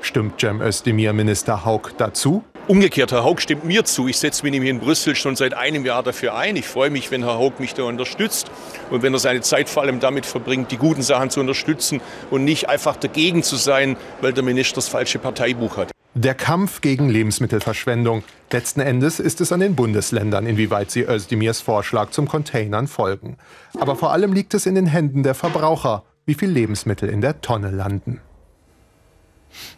Stimmt 0.00 0.40
Cem 0.40 0.60
Özdemir 0.60 1.12
Minister 1.12 1.64
Haug 1.64 1.92
dazu? 1.96 2.42
Umgekehrt, 2.66 3.12
Herr 3.12 3.22
Haug 3.22 3.40
stimmt 3.40 3.64
mir 3.64 3.84
zu. 3.84 4.08
Ich 4.08 4.18
setze 4.18 4.42
mich 4.42 4.50
nämlich 4.50 4.70
in 4.70 4.80
Brüssel 4.80 5.14
schon 5.14 5.36
seit 5.36 5.54
einem 5.54 5.86
Jahr 5.86 6.02
dafür 6.02 6.34
ein. 6.34 6.56
Ich 6.56 6.66
freue 6.66 6.90
mich, 6.90 7.12
wenn 7.12 7.22
Herr 7.22 7.38
Haug 7.38 7.60
mich 7.60 7.74
da 7.74 7.84
unterstützt 7.84 8.50
und 8.90 9.04
wenn 9.04 9.12
er 9.12 9.20
seine 9.20 9.42
Zeit 9.42 9.68
vor 9.68 9.84
allem 9.84 10.00
damit 10.00 10.26
verbringt, 10.26 10.72
die 10.72 10.76
guten 10.76 11.02
Sachen 11.02 11.30
zu 11.30 11.38
unterstützen 11.38 12.00
und 12.32 12.42
nicht 12.42 12.68
einfach 12.68 12.96
dagegen 12.96 13.44
zu 13.44 13.54
sein, 13.54 13.96
weil 14.20 14.32
der 14.32 14.42
Minister 14.42 14.74
das 14.74 14.88
falsche 14.88 15.20
Parteibuch 15.20 15.76
hat. 15.76 15.92
Der 16.14 16.34
Kampf 16.34 16.80
gegen 16.80 17.08
Lebensmittelverschwendung. 17.08 18.24
Letzten 18.50 18.80
Endes 18.80 19.20
ist 19.20 19.40
es 19.40 19.52
an 19.52 19.60
den 19.60 19.76
Bundesländern, 19.76 20.46
inwieweit 20.46 20.90
sie 20.90 21.02
Özdemirs 21.02 21.60
Vorschlag 21.60 22.10
zum 22.10 22.26
Containern 22.26 22.88
folgen. 22.88 23.36
Aber 23.78 23.94
vor 23.94 24.10
allem 24.10 24.32
liegt 24.32 24.52
es 24.54 24.66
in 24.66 24.74
den 24.74 24.86
Händen 24.86 25.22
der 25.22 25.36
Verbraucher 25.36 26.02
wie 26.26 26.34
viel 26.34 26.50
Lebensmittel 26.50 27.08
in 27.08 27.20
der 27.20 27.40
Tonne 27.40 27.70
landen. 27.70 28.20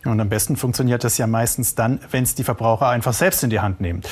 Und 0.04 0.18
am 0.18 0.28
besten 0.28 0.56
funktioniert 0.56 1.04
das 1.04 1.18
ja 1.18 1.26
meistens 1.26 1.74
dann, 1.74 2.00
wenn 2.10 2.24
es 2.24 2.34
die 2.34 2.42
Verbraucher 2.42 2.88
einfach 2.88 3.12
selbst 3.12 3.44
in 3.44 3.50
die 3.50 3.60
Hand 3.60 3.80
nehmen. 3.80 4.02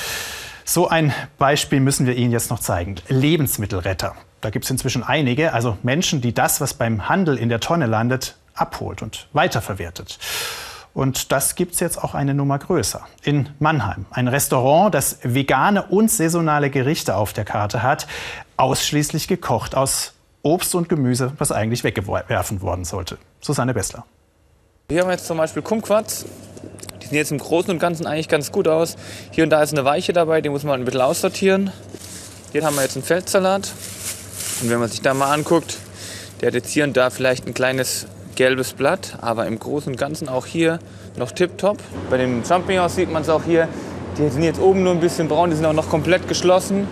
So 0.63 0.87
ein 0.87 1.13
Beispiel 1.37 1.79
müssen 1.79 2.05
wir 2.05 2.15
Ihnen 2.15 2.31
jetzt 2.31 2.49
noch 2.49 2.59
zeigen. 2.59 2.95
Lebensmittelretter. 3.07 4.15
Da 4.39 4.49
gibt 4.49 4.65
es 4.65 4.71
inzwischen 4.71 5.03
einige, 5.03 5.53
also 5.53 5.77
Menschen, 5.81 6.21
die 6.21 6.33
das, 6.33 6.61
was 6.61 6.75
beim 6.75 7.09
Handel 7.09 7.37
in 7.37 7.49
der 7.49 7.59
Tonne 7.59 7.87
landet, 7.87 8.37
abholt 8.53 9.01
und 9.01 9.27
weiterverwertet. 9.33 10.19
Und 10.93 11.31
das 11.31 11.55
gibt 11.55 11.73
es 11.73 11.79
jetzt 11.79 12.03
auch 12.03 12.15
eine 12.15 12.33
Nummer 12.33 12.59
größer. 12.59 13.05
In 13.23 13.49
Mannheim. 13.59 14.05
Ein 14.11 14.27
Restaurant, 14.27 14.93
das 14.93 15.19
vegane 15.23 15.83
und 15.83 16.11
saisonale 16.11 16.69
Gerichte 16.69 17.15
auf 17.15 17.33
der 17.33 17.45
Karte 17.45 17.81
hat, 17.81 18.07
ausschließlich 18.57 19.27
gekocht 19.27 19.75
aus 19.75 20.16
Obst 20.47 20.75
und 20.75 20.87
Gemüse, 20.87 21.33
was 21.39 21.51
eigentlich 21.51 21.83
weggeworfen 21.83 22.61
worden 22.61 22.85
sollte. 22.85 23.17
Susanne 23.41 23.73
Bessler. 23.73 24.05
Hier 24.89 25.01
haben 25.01 25.09
wir 25.09 25.11
jetzt 25.15 25.27
zum 25.27 25.37
Beispiel 25.37 25.61
Kumquats. 25.61 26.23
Die 27.01 27.07
sehen 27.07 27.17
jetzt 27.17 27.31
im 27.33 27.37
Großen 27.37 27.69
und 27.69 27.79
Ganzen 27.79 28.07
eigentlich 28.07 28.29
ganz 28.29 28.53
gut 28.53 28.69
aus. 28.69 28.95
Hier 29.31 29.43
und 29.43 29.49
da 29.49 29.61
ist 29.61 29.73
eine 29.73 29.83
Weiche 29.83 30.13
dabei, 30.13 30.39
die 30.39 30.47
muss 30.47 30.63
man 30.63 30.79
ein 30.79 30.85
bisschen 30.85 31.01
aussortieren. 31.01 31.71
Hier 32.53 32.63
haben 32.63 32.77
wir 32.77 32.83
jetzt 32.83 32.95
einen 32.95 33.03
Feldsalat. 33.03 33.73
Und 34.61 34.69
wenn 34.69 34.79
man 34.79 34.87
sich 34.87 35.01
da 35.01 35.13
mal 35.13 35.33
anguckt, 35.33 35.79
der 36.39 36.47
hat 36.47 36.53
jetzt 36.53 36.69
hier 36.69 36.85
und 36.85 36.95
da 36.95 37.09
vielleicht 37.09 37.45
ein 37.45 37.53
kleines 37.53 38.07
gelbes 38.35 38.71
Blatt, 38.71 39.17
aber 39.19 39.47
im 39.47 39.59
Großen 39.59 39.91
und 39.91 39.97
Ganzen 39.97 40.29
auch 40.29 40.45
hier 40.45 40.79
noch 41.17 41.33
tipptopp. 41.33 41.79
Bei 42.09 42.15
den 42.15 42.45
Champignons 42.45 42.95
sieht 42.95 43.11
man 43.11 43.23
es 43.23 43.27
auch 43.27 43.43
hier. 43.43 43.67
Die 44.17 44.29
sind 44.29 44.43
jetzt 44.43 44.61
oben 44.61 44.83
nur 44.83 44.93
ein 44.93 45.01
bisschen 45.01 45.27
braun, 45.27 45.49
die 45.49 45.57
sind 45.57 45.65
auch 45.65 45.73
noch 45.73 45.89
komplett 45.89 46.29
geschlossen. 46.29 46.87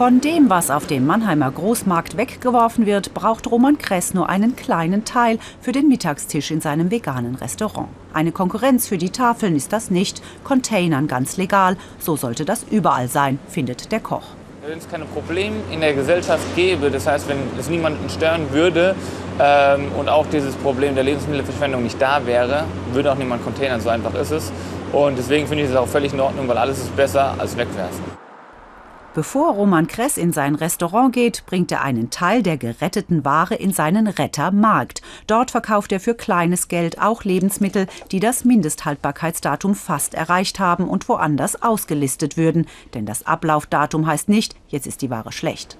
Von 0.00 0.22
dem, 0.22 0.48
was 0.48 0.70
auf 0.70 0.86
dem 0.86 1.04
Mannheimer 1.04 1.50
Großmarkt 1.50 2.16
weggeworfen 2.16 2.86
wird, 2.86 3.12
braucht 3.12 3.50
Roman 3.50 3.76
Kress 3.76 4.14
nur 4.14 4.30
einen 4.30 4.56
kleinen 4.56 5.04
Teil 5.04 5.38
für 5.60 5.72
den 5.72 5.88
Mittagstisch 5.88 6.50
in 6.50 6.62
seinem 6.62 6.90
veganen 6.90 7.34
Restaurant. 7.34 7.88
Eine 8.14 8.32
Konkurrenz 8.32 8.88
für 8.88 8.96
die 8.96 9.10
Tafeln 9.10 9.54
ist 9.54 9.74
das 9.74 9.90
nicht, 9.90 10.22
Containern 10.42 11.06
ganz 11.06 11.36
legal. 11.36 11.76
So 11.98 12.16
sollte 12.16 12.46
das 12.46 12.64
überall 12.70 13.08
sein, 13.08 13.38
findet 13.46 13.92
der 13.92 14.00
Koch. 14.00 14.22
Wenn 14.66 14.78
es 14.78 14.88
keine 14.88 15.04
Probleme 15.04 15.56
in 15.70 15.82
der 15.82 15.92
Gesellschaft 15.92 16.46
gäbe, 16.56 16.90
das 16.90 17.06
heißt, 17.06 17.28
wenn 17.28 17.36
es 17.58 17.68
niemanden 17.68 18.08
stören 18.08 18.50
würde 18.52 18.94
ähm, 19.38 19.92
und 19.98 20.08
auch 20.08 20.24
dieses 20.32 20.54
Problem 20.54 20.94
der 20.94 21.04
Lebensmittelverschwendung 21.04 21.82
nicht 21.82 22.00
da 22.00 22.24
wäre, 22.24 22.64
würde 22.94 23.12
auch 23.12 23.18
niemand 23.18 23.44
Containern, 23.44 23.82
so 23.82 23.90
einfach 23.90 24.14
ist 24.14 24.30
es. 24.30 24.50
Und 24.92 25.18
deswegen 25.18 25.46
finde 25.46 25.64
ich 25.64 25.68
es 25.68 25.76
auch 25.76 25.86
völlig 25.86 26.14
in 26.14 26.20
Ordnung, 26.20 26.48
weil 26.48 26.56
alles 26.56 26.78
ist 26.78 26.96
besser 26.96 27.34
als 27.36 27.54
wegwerfen. 27.54 28.09
Bevor 29.12 29.54
Roman 29.54 29.88
Kress 29.88 30.16
in 30.16 30.32
sein 30.32 30.54
Restaurant 30.54 31.12
geht, 31.12 31.44
bringt 31.44 31.72
er 31.72 31.82
einen 31.82 32.10
Teil 32.10 32.44
der 32.44 32.56
geretteten 32.56 33.24
Ware 33.24 33.56
in 33.56 33.72
seinen 33.72 34.06
Rettermarkt. 34.06 35.02
Dort 35.26 35.50
verkauft 35.50 35.90
er 35.90 35.98
für 35.98 36.14
kleines 36.14 36.68
Geld 36.68 37.02
auch 37.02 37.24
Lebensmittel, 37.24 37.88
die 38.12 38.20
das 38.20 38.44
Mindesthaltbarkeitsdatum 38.44 39.74
fast 39.74 40.14
erreicht 40.14 40.60
haben 40.60 40.88
und 40.88 41.08
woanders 41.08 41.60
ausgelistet 41.60 42.36
würden. 42.36 42.68
Denn 42.94 43.04
das 43.04 43.26
Ablaufdatum 43.26 44.06
heißt 44.06 44.28
nicht, 44.28 44.54
jetzt 44.68 44.86
ist 44.86 45.02
die 45.02 45.10
Ware 45.10 45.32
schlecht. 45.32 45.76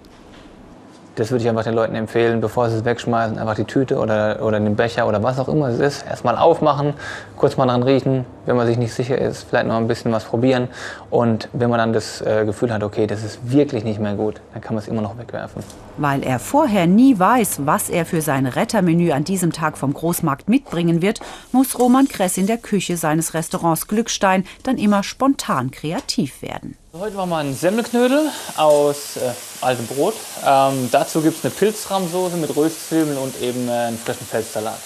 Das 1.14 1.30
würde 1.30 1.44
ich 1.44 1.48
einfach 1.50 1.64
den 1.64 1.74
Leuten 1.74 1.94
empfehlen, 1.94 2.40
bevor 2.40 2.68
sie 2.68 2.78
es 2.78 2.84
wegschmeißen, 2.84 3.38
einfach 3.38 3.54
die 3.54 3.64
Tüte 3.64 3.98
oder, 3.98 4.42
oder 4.42 4.58
den 4.58 4.74
Becher 4.74 5.06
oder 5.06 5.22
was 5.22 5.38
auch 5.38 5.48
immer 5.48 5.68
es 5.68 5.78
ist, 5.78 6.06
erstmal 6.06 6.36
aufmachen, 6.36 6.94
kurz 7.36 7.56
mal 7.56 7.66
dran 7.66 7.82
riechen, 7.82 8.24
wenn 8.50 8.56
man 8.56 8.66
sich 8.66 8.78
nicht 8.78 8.92
sicher 8.92 9.16
ist, 9.16 9.46
vielleicht 9.48 9.68
noch 9.68 9.76
ein 9.76 9.86
bisschen 9.86 10.10
was 10.10 10.24
probieren. 10.24 10.66
Und 11.08 11.48
wenn 11.52 11.70
man 11.70 11.78
dann 11.78 11.92
das 11.92 12.20
äh, 12.20 12.44
Gefühl 12.44 12.72
hat, 12.72 12.82
okay, 12.82 13.06
das 13.06 13.22
ist 13.22 13.38
wirklich 13.44 13.84
nicht 13.84 14.00
mehr 14.00 14.14
gut, 14.14 14.40
dann 14.52 14.60
kann 14.60 14.74
man 14.74 14.82
es 14.82 14.88
immer 14.88 15.02
noch 15.02 15.16
wegwerfen. 15.16 15.62
Weil 15.98 16.24
er 16.24 16.40
vorher 16.40 16.88
nie 16.88 17.16
weiß, 17.16 17.60
was 17.64 17.88
er 17.88 18.04
für 18.04 18.22
sein 18.22 18.46
Rettermenü 18.46 19.12
an 19.12 19.22
diesem 19.22 19.52
Tag 19.52 19.78
vom 19.78 19.94
Großmarkt 19.94 20.48
mitbringen 20.48 21.00
wird, 21.00 21.20
muss 21.52 21.78
Roman 21.78 22.08
Kress 22.08 22.38
in 22.38 22.48
der 22.48 22.58
Küche 22.58 22.96
seines 22.96 23.34
Restaurants 23.34 23.86
Glückstein 23.86 24.44
dann 24.64 24.78
immer 24.78 25.04
spontan 25.04 25.70
kreativ 25.70 26.42
werden. 26.42 26.76
Heute 26.92 27.14
machen 27.14 27.30
wir 27.30 27.36
einen 27.36 27.54
Semmelknödel 27.54 28.30
aus 28.56 29.16
äh, 29.16 29.30
altem 29.60 29.86
Brot. 29.86 30.14
Ähm, 30.44 30.88
dazu 30.90 31.22
gibt 31.22 31.38
es 31.38 31.44
eine 31.44 31.54
Pilzrahmsoße 31.54 32.36
mit 32.36 32.56
Röstzwiebeln 32.56 33.16
und 33.16 33.40
eben 33.40 33.68
äh, 33.68 33.72
einen 33.72 33.98
frischen 33.98 34.26
Feldsalat. 34.26 34.80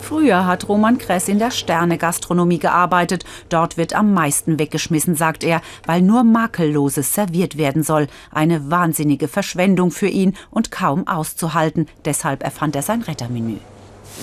Früher 0.00 0.46
hat 0.46 0.68
Roman 0.68 0.98
Kress 0.98 1.28
in 1.28 1.38
der 1.38 1.50
Sterne-Gastronomie 1.50 2.58
gearbeitet. 2.58 3.24
Dort 3.48 3.76
wird 3.76 3.94
am 3.94 4.14
meisten 4.14 4.58
weggeschmissen, 4.58 5.14
sagt 5.14 5.44
er, 5.44 5.60
weil 5.86 6.02
nur 6.02 6.24
Makelloses 6.24 7.14
serviert 7.14 7.58
werden 7.58 7.82
soll. 7.82 8.06
Eine 8.32 8.70
wahnsinnige 8.70 9.28
Verschwendung 9.28 9.90
für 9.90 10.08
ihn 10.08 10.36
und 10.50 10.70
kaum 10.70 11.06
auszuhalten. 11.06 11.86
Deshalb 12.04 12.42
erfand 12.42 12.76
er 12.76 12.82
sein 12.82 13.02
Rettermenü. 13.02 13.56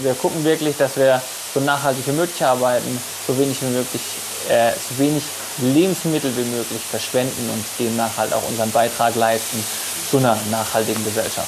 Wir 0.02 0.14
gucken 0.14 0.44
wirklich, 0.44 0.76
dass 0.78 0.98
wir 0.98 1.22
so 1.54 1.60
nachhaltig 1.60 2.06
wie 2.08 2.12
möglich 2.12 2.44
arbeiten, 2.44 3.00
so 3.28 3.38
wenig 3.38 3.62
wie 3.62 3.74
möglich, 3.74 4.02
äh, 4.50 4.72
so 4.72 4.98
wenig 4.98 5.24
Lebensmittel 5.60 6.36
wie 6.36 6.44
möglich 6.44 6.82
verschwenden 6.82 7.50
und 7.54 7.64
demnach 7.80 8.18
halt 8.18 8.34
auch 8.34 8.48
unseren 8.50 8.72
Beitrag 8.72 9.16
leisten 9.16 9.64
zu 10.10 10.18
einer 10.18 10.38
nachhaltigen 10.52 11.04
Gesellschaft. 11.06 11.48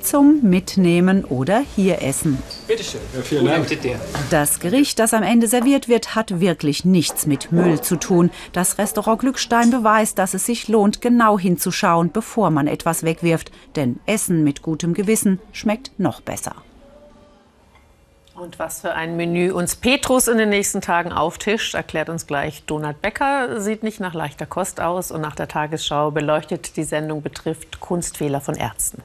Zum 0.00 0.42
Mitnehmen 0.42 1.24
oder 1.24 1.62
hier 1.74 2.02
essen. 2.02 2.38
Bitte 2.66 2.84
schön. 2.84 3.00
Ja, 3.14 3.22
vielen 3.22 3.44
Dank. 3.44 3.66
Das 4.30 4.60
Gericht, 4.60 4.98
das 4.98 5.12
am 5.12 5.22
Ende 5.22 5.48
serviert 5.48 5.88
wird, 5.88 6.14
hat 6.14 6.40
wirklich 6.40 6.84
nichts 6.84 7.26
mit 7.26 7.52
Müll 7.52 7.80
zu 7.80 7.96
tun. 7.96 8.30
Das 8.52 8.78
Restaurant 8.78 9.20
Glückstein 9.20 9.70
beweist, 9.70 10.18
dass 10.18 10.34
es 10.34 10.46
sich 10.46 10.68
lohnt, 10.68 11.00
genau 11.00 11.38
hinzuschauen, 11.38 12.10
bevor 12.12 12.50
man 12.50 12.66
etwas 12.66 13.02
wegwirft. 13.02 13.50
Denn 13.76 14.00
Essen 14.06 14.44
mit 14.44 14.62
gutem 14.62 14.94
Gewissen 14.94 15.40
schmeckt 15.52 15.90
noch 15.98 16.20
besser. 16.20 16.54
Und 18.34 18.60
was 18.60 18.82
für 18.82 18.94
ein 18.94 19.16
Menü 19.16 19.50
uns 19.50 19.74
Petrus 19.74 20.28
in 20.28 20.38
den 20.38 20.50
nächsten 20.50 20.80
Tagen 20.80 21.12
auftischt, 21.12 21.74
erklärt 21.74 22.08
uns 22.08 22.28
gleich 22.28 22.62
Donat 22.66 23.02
Becker. 23.02 23.60
Sieht 23.60 23.82
nicht 23.82 23.98
nach 23.98 24.14
leichter 24.14 24.46
Kost 24.46 24.80
aus 24.80 25.10
und 25.10 25.20
nach 25.20 25.34
der 25.34 25.48
Tagesschau 25.48 26.12
beleuchtet 26.12 26.76
die 26.76 26.84
Sendung 26.84 27.20
betrifft 27.20 27.80
Kunstfehler 27.80 28.40
von 28.40 28.54
Ärzten. 28.54 29.02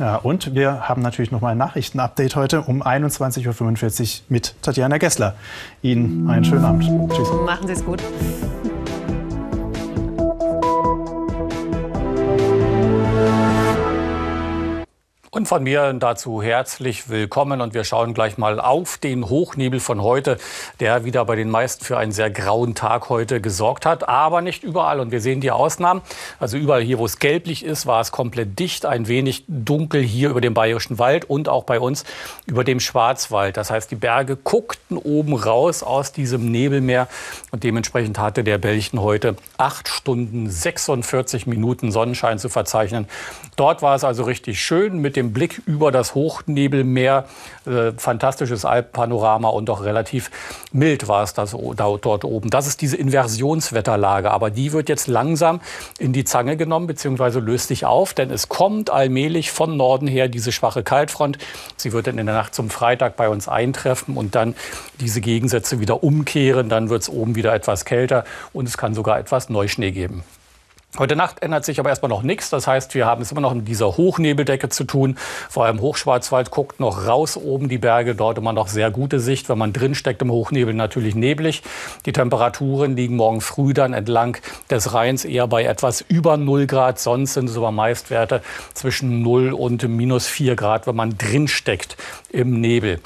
Ja, 0.00 0.16
und 0.16 0.54
wir 0.54 0.88
haben 0.88 1.02
natürlich 1.02 1.30
noch 1.30 1.42
mal 1.42 1.50
ein 1.50 1.58
Nachrichtenupdate 1.58 2.34
heute 2.34 2.62
um 2.62 2.82
21.45 2.82 4.02
Uhr 4.02 4.24
mit 4.30 4.54
Tatjana 4.62 4.96
Gessler. 4.96 5.34
Ihnen 5.82 6.28
einen 6.30 6.42
schönen 6.46 6.64
Abend. 6.64 6.84
Tschüss. 7.12 7.28
Machen 7.44 7.66
Sie 7.66 7.74
es 7.74 7.84
gut. 7.84 8.02
Und 15.32 15.46
von 15.46 15.62
mir 15.62 15.92
dazu 15.92 16.42
herzlich 16.42 17.08
willkommen 17.08 17.60
und 17.60 17.72
wir 17.72 17.84
schauen 17.84 18.14
gleich 18.14 18.36
mal 18.36 18.58
auf 18.58 18.98
den 18.98 19.28
Hochnebel 19.28 19.78
von 19.78 20.02
heute, 20.02 20.38
der 20.80 21.04
wieder 21.04 21.24
bei 21.24 21.36
den 21.36 21.48
meisten 21.48 21.84
für 21.84 21.96
einen 21.96 22.10
sehr 22.10 22.32
grauen 22.32 22.74
Tag 22.74 23.10
heute 23.10 23.40
gesorgt 23.40 23.86
hat, 23.86 24.08
aber 24.08 24.40
nicht 24.40 24.64
überall 24.64 24.98
und 24.98 25.12
wir 25.12 25.20
sehen 25.20 25.40
die 25.40 25.52
Ausnahmen. 25.52 26.02
Also 26.40 26.56
überall 26.56 26.82
hier, 26.82 26.98
wo 26.98 27.06
es 27.06 27.20
gelblich 27.20 27.64
ist, 27.64 27.86
war 27.86 28.00
es 28.00 28.10
komplett 28.10 28.58
dicht, 28.58 28.86
ein 28.86 29.06
wenig 29.06 29.44
dunkel 29.46 30.02
hier 30.02 30.30
über 30.30 30.40
dem 30.40 30.52
Bayerischen 30.52 30.98
Wald 30.98 31.30
und 31.30 31.48
auch 31.48 31.62
bei 31.62 31.78
uns 31.78 32.04
über 32.46 32.64
dem 32.64 32.80
Schwarzwald. 32.80 33.56
Das 33.56 33.70
heißt, 33.70 33.88
die 33.92 33.96
Berge 33.96 34.34
guckten 34.34 34.96
oben 34.96 35.34
raus 35.34 35.84
aus 35.84 36.10
diesem 36.10 36.50
Nebelmeer 36.50 37.06
und 37.52 37.62
dementsprechend 37.62 38.18
hatte 38.18 38.42
der 38.42 38.58
Belchen 38.58 39.00
heute 39.00 39.36
acht 39.58 39.86
Stunden 39.86 40.50
46 40.50 41.46
Minuten 41.46 41.92
Sonnenschein 41.92 42.40
zu 42.40 42.48
verzeichnen. 42.48 43.06
Dort 43.54 43.80
war 43.80 43.94
es 43.94 44.02
also 44.02 44.24
richtig 44.24 44.60
schön 44.60 44.98
mit 44.98 45.14
dem 45.14 45.19
Blick 45.22 45.62
über 45.66 45.92
das 45.92 46.14
Hochnebelmeer. 46.14 47.26
Äh, 47.66 47.92
fantastisches 47.96 48.64
Alpenpanorama 48.64 49.48
und 49.48 49.68
auch 49.70 49.84
relativ 49.84 50.30
mild 50.72 51.08
war 51.08 51.22
es 51.22 51.34
das, 51.34 51.54
dort 51.76 52.24
oben. 52.24 52.50
Das 52.50 52.66
ist 52.66 52.80
diese 52.80 52.96
Inversionswetterlage. 52.96 54.30
Aber 54.30 54.50
die 54.50 54.72
wird 54.72 54.88
jetzt 54.88 55.06
langsam 55.06 55.60
in 55.98 56.12
die 56.12 56.24
Zange 56.24 56.56
genommen 56.56 56.86
bzw. 56.86 57.40
löst 57.40 57.68
sich 57.68 57.84
auf, 57.84 58.14
denn 58.14 58.30
es 58.30 58.48
kommt 58.48 58.90
allmählich 58.90 59.50
von 59.50 59.76
Norden 59.76 60.06
her 60.06 60.28
diese 60.28 60.52
schwache 60.52 60.82
Kaltfront. 60.82 61.38
Sie 61.76 61.92
wird 61.92 62.06
dann 62.06 62.18
in 62.18 62.26
der 62.26 62.34
Nacht 62.34 62.54
zum 62.54 62.70
Freitag 62.70 63.16
bei 63.16 63.28
uns 63.28 63.48
eintreffen 63.48 64.16
und 64.16 64.34
dann 64.34 64.54
diese 65.00 65.20
Gegensätze 65.20 65.80
wieder 65.80 66.02
umkehren. 66.02 66.68
Dann 66.68 66.90
wird 66.90 67.02
es 67.02 67.08
oben 67.08 67.34
wieder 67.34 67.54
etwas 67.54 67.84
kälter 67.84 68.24
und 68.52 68.66
es 68.66 68.76
kann 68.78 68.94
sogar 68.94 69.18
etwas 69.18 69.48
Neuschnee 69.48 69.90
geben. 69.90 70.24
Heute 70.98 71.14
Nacht 71.14 71.40
ändert 71.40 71.64
sich 71.64 71.78
aber 71.78 71.88
erstmal 71.88 72.08
noch 72.08 72.22
nichts. 72.22 72.50
Das 72.50 72.66
heißt, 72.66 72.96
wir 72.96 73.06
haben 73.06 73.22
es 73.22 73.30
immer 73.30 73.40
noch 73.40 73.54
mit 73.54 73.68
dieser 73.68 73.96
Hochnebeldecke 73.96 74.70
zu 74.70 74.82
tun. 74.82 75.16
Vor 75.48 75.64
allem 75.64 75.80
Hochschwarzwald 75.80 76.50
guckt 76.50 76.80
noch 76.80 77.06
raus 77.06 77.36
oben 77.36 77.68
die 77.68 77.78
Berge. 77.78 78.16
Dort 78.16 78.38
immer 78.38 78.52
noch 78.52 78.66
sehr 78.66 78.90
gute 78.90 79.20
Sicht. 79.20 79.48
Wenn 79.48 79.56
man 79.56 79.72
drin 79.72 79.94
steckt 79.94 80.20
im 80.20 80.32
Hochnebel 80.32 80.74
natürlich 80.74 81.14
neblig. 81.14 81.62
Die 82.06 82.12
Temperaturen 82.12 82.96
liegen 82.96 83.14
morgen 83.14 83.40
früh 83.40 83.72
dann 83.72 83.92
entlang 83.92 84.38
des 84.68 84.92
Rheins 84.92 85.24
eher 85.24 85.46
bei 85.46 85.62
etwas 85.62 86.00
über 86.00 86.36
0 86.36 86.66
Grad. 86.66 86.98
Sonst 86.98 87.34
sind 87.34 87.48
es 87.48 87.56
aber 87.56 87.70
meist 87.70 88.10
Werte 88.10 88.42
zwischen 88.74 89.22
0 89.22 89.52
und 89.52 89.88
minus 89.88 90.26
4 90.26 90.56
Grad, 90.56 90.88
wenn 90.88 90.96
man 90.96 91.16
drin 91.16 91.46
steckt 91.46 91.96
im 92.30 92.60
Nebel. 92.60 93.00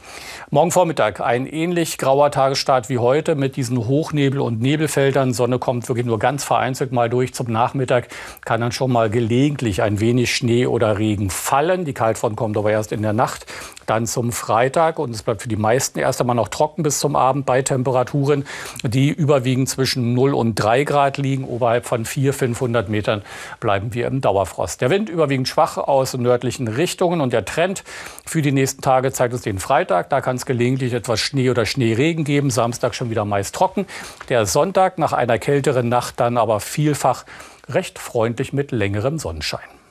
Morgen 0.55 0.71
Vormittag 0.71 1.21
ein 1.21 1.49
ähnlich 1.49 1.99
grauer 1.99 2.31
Tagesstart 2.31 2.89
wie 2.89 2.99
heute 2.99 3.35
mit 3.35 3.57
diesen 3.57 3.77
Hochnebel- 3.77 4.39
und 4.39 4.61
Nebelfeldern. 4.61 5.33
Sonne 5.33 5.59
kommt 5.59 5.89
wirklich 5.89 6.07
nur 6.07 6.21
ganz 6.21 6.45
vereinzelt 6.45 6.93
mal 6.93 7.11
durch. 7.11 7.35
Zum 7.35 7.51
Nachmittag 7.51 8.07
kann 8.45 8.61
dann 8.61 8.71
schon 8.71 8.93
mal 8.93 9.11
gelegentlich 9.11 9.83
ein 9.83 9.99
wenig 9.99 10.33
Schnee 10.33 10.69
oder 10.69 10.97
Regen 10.97 11.29
fallen. 11.29 11.85
Die 11.85 11.93
Kaltfront 11.93 12.37
kommt 12.37 12.57
aber 12.57 12.71
erst 12.71 12.93
in 12.93 13.03
der 13.03 13.13
Nacht 13.13 13.47
dann 13.87 14.07
zum 14.07 14.31
Freitag. 14.31 15.01
Und 15.01 15.11
es 15.11 15.25
bleibt 15.25 15.43
für 15.43 15.49
die 15.49 15.57
meisten 15.57 15.99
erst 15.99 16.21
einmal 16.21 16.37
noch 16.37 16.47
trocken 16.47 16.85
bis 16.85 17.01
zum 17.01 17.17
Abend 17.17 17.47
bei 17.47 17.63
Temperaturen, 17.63 18.47
die 18.85 19.11
überwiegend 19.11 19.69
zwischen 19.69 20.15
0 20.15 20.35
und 20.35 20.55
3 20.55 20.85
Grad 20.85 21.19
liegen. 21.19 21.43
Oberhalb 21.47 21.85
von 21.85 22.05
400, 22.05 22.39
500 22.39 22.89
Metern 22.89 23.23
bleiben 23.59 23.93
wir 23.93 24.07
im 24.07 24.21
Dauerfrost. 24.21 24.81
Der 24.81 24.91
Wind 24.91 25.09
überwiegend 25.09 25.49
schwach 25.49 25.79
aus 25.79 26.15
nördlichen 26.15 26.69
Richtungen. 26.69 27.21
Und 27.21 27.33
der 27.33 27.45
Trend 27.45 27.83
für 28.25 28.41
die 28.41 28.53
nächsten 28.53 28.83
Tage 28.83 29.11
zeigt 29.11 29.35
uns 29.35 29.43
den 29.43 29.59
Freitag. 29.59 30.11
Da 30.11 30.21
kann 30.21 30.37
gelegentlich 30.47 30.93
etwas 30.93 31.21
Schnee 31.21 31.51
oder 31.51 31.67
Schneeregen 31.67 32.25
geben. 32.25 32.51
Samstag 32.51 32.95
schon 32.95 33.11
wieder 33.11 33.25
meist 33.25 33.55
trocken. 33.55 33.87
Der 34.29 34.47
Sonntag 34.47 34.99
nach 34.99 35.13
einer 35.13 35.39
kälteren 35.39 35.89
Nacht 35.89 36.21
dann 36.21 36.37
aber 36.37 36.61
vielfach 36.61 37.25
recht 37.69 37.99
freundlich 37.99 38.53
mit 38.53 38.73
längerem 38.73 39.19
Sonnenschein. 39.19 39.84